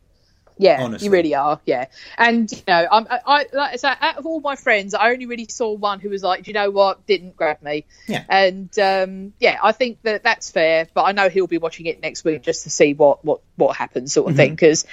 [0.57, 1.05] Yeah, Honestly.
[1.07, 1.59] you really are.
[1.65, 1.85] Yeah,
[2.19, 5.09] and you know, I'm, I, I like I say, out of all my friends, I
[5.11, 7.07] only really saw one who was like, "Do you know what?
[7.07, 8.23] Didn't grab me." Yeah.
[8.29, 10.87] and um, yeah, I think that that's fair.
[10.93, 13.75] But I know he'll be watching it next week just to see what what what
[13.75, 14.85] happens, sort of thing, because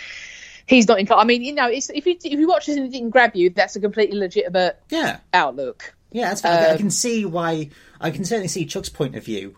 [0.64, 1.12] he's not in.
[1.12, 3.32] I mean, you know, it's, if you if you watch this and it didn't grab
[3.36, 5.92] you, that's a completely legitimate Yeah, outlook.
[6.12, 6.28] yeah.
[6.30, 6.52] That's fine.
[6.52, 7.68] I- I Um, can see why.
[8.00, 9.56] I can certainly see Chuck's point of view.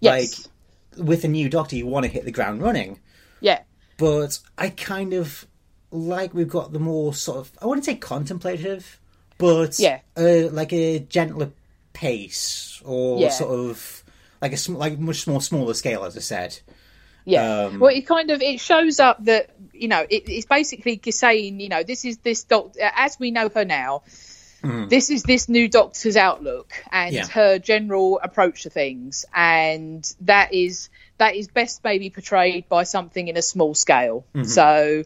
[0.00, 0.48] Yes.
[0.96, 2.98] Like, with a new doctor, you want to hit the ground running.
[3.40, 3.60] yeah.
[3.96, 5.46] But I kind of
[5.90, 8.98] like we've got the more sort of I wouldn't say contemplative,
[9.38, 10.00] but Yeah.
[10.16, 11.50] uh, like a gentler
[11.92, 13.30] pace or Yeah.
[13.30, 14.02] sort of
[14.42, 16.58] like a sm- like much more smaller scale, as I said.
[17.24, 17.66] Yeah.
[17.66, 21.60] Um, well, it kind of it shows up that you know it, it's basically saying
[21.60, 24.02] you know this is this doctor as we know her now.
[24.88, 27.26] This is this new doctor's outlook and Yeah.
[27.26, 30.88] her general approach to things, and that is
[31.18, 34.24] that is best maybe portrayed by something in a small scale.
[34.44, 35.04] So,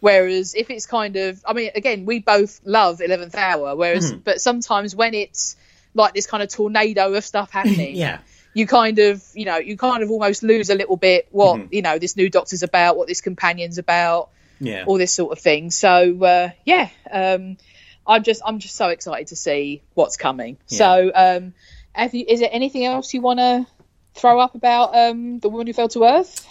[0.00, 4.40] whereas if it's kind of, I mean, again, we both love Eleventh Hour, whereas but
[4.40, 5.56] sometimes when it's
[5.94, 8.18] like this kind of tornado of stuff happening, Yeah,
[8.54, 11.82] you kind of you know you kind of almost lose a little bit what you
[11.82, 14.30] know this new doctor's about what this companion's about
[14.60, 15.70] yeah, all this sort of thing.
[15.70, 17.56] So uh, yeah um
[18.06, 20.56] i'm just i'm just so excited to see what's coming.
[20.66, 21.54] So um
[21.92, 23.66] have you is there anything else you want to
[24.18, 26.46] throw up about um the woman who fell to earth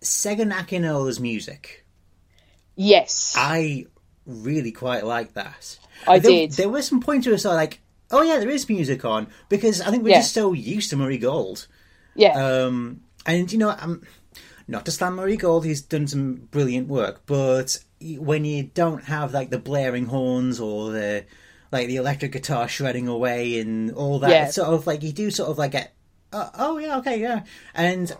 [0.00, 1.84] Segun Akinola's music.
[2.76, 3.86] yes I
[4.26, 5.78] really quite like that.
[6.06, 6.52] I there, did.
[6.52, 9.80] There were some points where I saw like, oh yeah, there is music on because
[9.80, 10.18] I think we're Yeah.
[10.20, 11.66] just so used to Murray Gold.
[12.14, 12.32] yeah
[12.64, 14.02] Um, and you know, um,
[14.68, 19.32] not to slam Murray Gold, he's done some brilliant work, but when you don't have
[19.32, 21.24] like the blaring horns or the
[21.70, 24.50] like the electric guitar shredding away and all that, Yeah.
[24.50, 25.94] sort of like you do sort of like get,
[26.32, 27.42] oh, oh yeah, okay, yeah.
[27.74, 28.14] And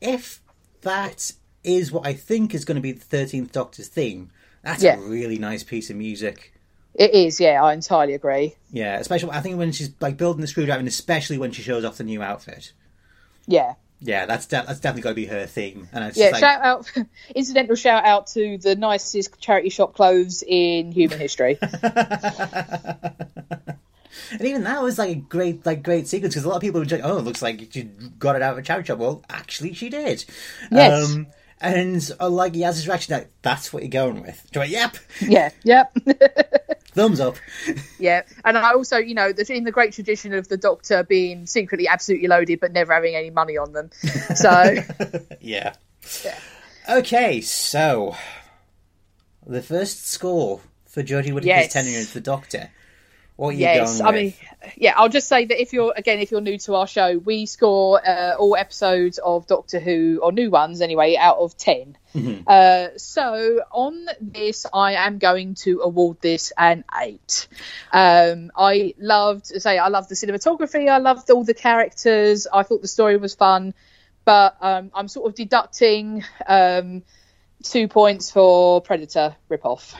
[0.00, 0.40] if
[0.82, 1.32] that
[1.64, 4.30] is what I think is going to be the Thirteenth Doctor's theme,
[4.62, 4.96] that's Yeah.
[4.96, 6.52] a really nice piece of music.
[6.94, 10.46] it is yeah i entirely agree Yeah, especially I think when she's like building the
[10.46, 12.72] screwdriver, and especially when she shows off the new outfit.
[13.46, 15.88] yeah Yeah, that's de- that's definitely got to be her theme.
[15.92, 16.92] And yeah just like, shout out
[17.34, 21.58] incidental shout out to the nicest charity shop clothes in human history
[24.32, 26.80] and even that was like a great like great sequence because a lot of people
[26.80, 27.84] were like, "Oh, it looks like she
[28.18, 30.24] got it out of a charity shop." Well, actually, she did.
[30.70, 31.10] Yes.
[31.14, 31.26] Um,
[31.58, 34.46] And uh, like he has his reaction, like that's what you're going with.
[34.52, 34.64] Do I?
[34.66, 34.96] Yep.
[35.22, 35.96] Yeah, yep.
[36.92, 37.36] Thumbs up.
[37.98, 41.88] Yeah, and I also, you know, in the great tradition of the Doctor being secretly
[41.88, 43.90] absolutely loaded but never having any money on them.
[44.34, 44.50] So,
[45.40, 45.74] yeah.
[46.24, 46.38] Yeah.
[46.90, 48.14] Okay, so
[49.46, 51.72] the first score for Jodie Whittaker's Yes.
[51.72, 52.70] tenure as the Doctor.
[53.36, 54.34] What are you yes, I mean,
[54.76, 57.44] yeah, I'll just say that if you're, again, if you're new to our show, we
[57.44, 61.98] score uh, all episodes of Doctor Who, or new ones anyway, out of 10.
[62.14, 62.42] Mm-hmm.
[62.46, 67.48] Uh, so on this, I am going to award this an 8.
[67.92, 72.80] Um, I loved, say, I loved the cinematography, I loved all the characters, I thought
[72.80, 73.74] the story was fun,
[74.24, 77.02] but um, I'm sort of deducting um,
[77.62, 79.94] two points for Predator ripoff.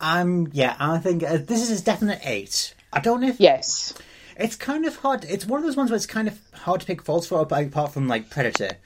[0.00, 0.76] I'm yeah.
[0.78, 2.74] I think uh, this is a definite eight.
[2.92, 3.94] I don't know if Yes.
[4.36, 5.24] it's kind of hard.
[5.24, 7.66] It's one of those ones where it's kind of hard to pick faults for, apart
[7.66, 8.76] apart from like Predator.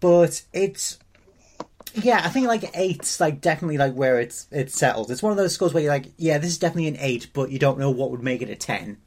[0.00, 0.98] But it's
[1.94, 2.20] yeah.
[2.24, 5.10] I think like eight's like definitely like where it's it's settled.
[5.10, 7.50] It's one of those scores where you're like, yeah, this is definitely an eight, but
[7.50, 8.98] you don't know what would make it a ten.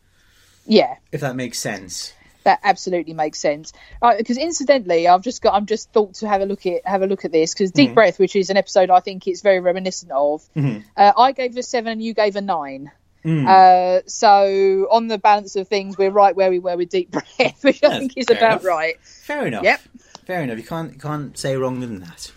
[0.65, 0.95] Yeah.
[1.11, 2.13] If that makes sense.
[2.43, 3.73] That absolutely makes sense.
[4.17, 7.07] Because incidentally, I've just got I'm just thought to have a look at have a
[7.07, 10.11] look at this because Deep Breath, which is an episode I think it's very reminiscent
[10.11, 12.91] of, uh, I gave a seven and you gave a nine.
[13.25, 17.27] Uh, so on the balance of things, we're right where we were with Deep Breath,
[17.63, 18.65] which I think is about enough.
[18.65, 18.99] right.
[19.01, 19.63] Fair enough.
[19.63, 19.81] Yep.
[20.25, 20.57] Fair enough.
[20.57, 22.31] You can't you can't say wrong than that.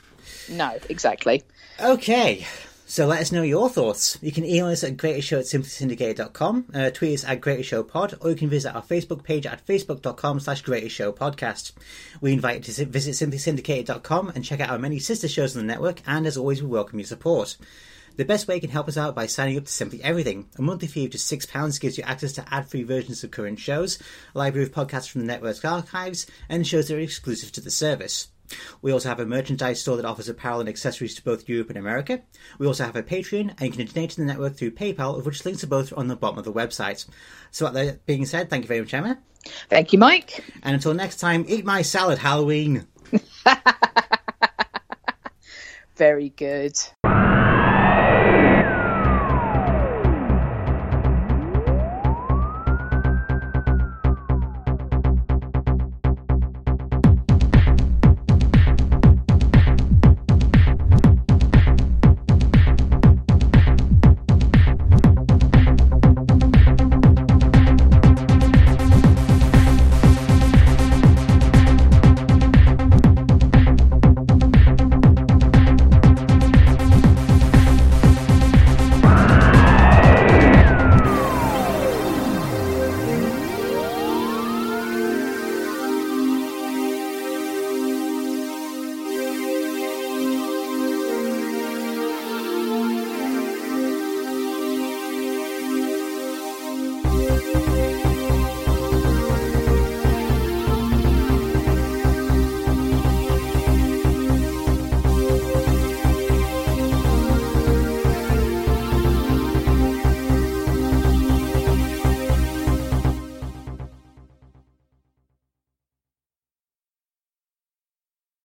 [0.49, 1.43] No, exactly.
[1.81, 2.47] Okay.
[2.89, 4.17] So let us know your thoughts.
[4.23, 8.37] You can email us at greatestshow at simplysyndicated.com, uh, tweet us at greatestshowpod, or you
[8.37, 11.73] can visit our Facebook page at facebook.com slash greatestshowpodcast.
[12.21, 15.67] We invite you to si- visit simplysyndicated.com and check out our many sister shows on
[15.67, 17.57] the network, and as always, we welcome your support.
[18.15, 20.49] The best way you can help us out by signing up to Simply Everything.
[20.57, 23.99] A monthly fee of just £6 gives you access to ad-free versions of current shows,
[24.33, 27.73] a library of podcasts from the network's archives, and shows that are exclusive to the
[27.73, 28.29] service.
[28.83, 31.79] We also have a merchandise store that offers apparel and accessories to both Europe and
[31.79, 32.23] America.
[32.59, 35.27] We also have a Patreon, and you can donate to the network through PayPal, of
[35.27, 37.07] which links are both on the bottom of the website.
[37.51, 39.19] So, with that being said, thank you very much, Emma.
[39.69, 40.45] Thank you, Mike.
[40.63, 42.87] And until next time, eat my salad, Halloween.
[45.97, 46.77] Very good.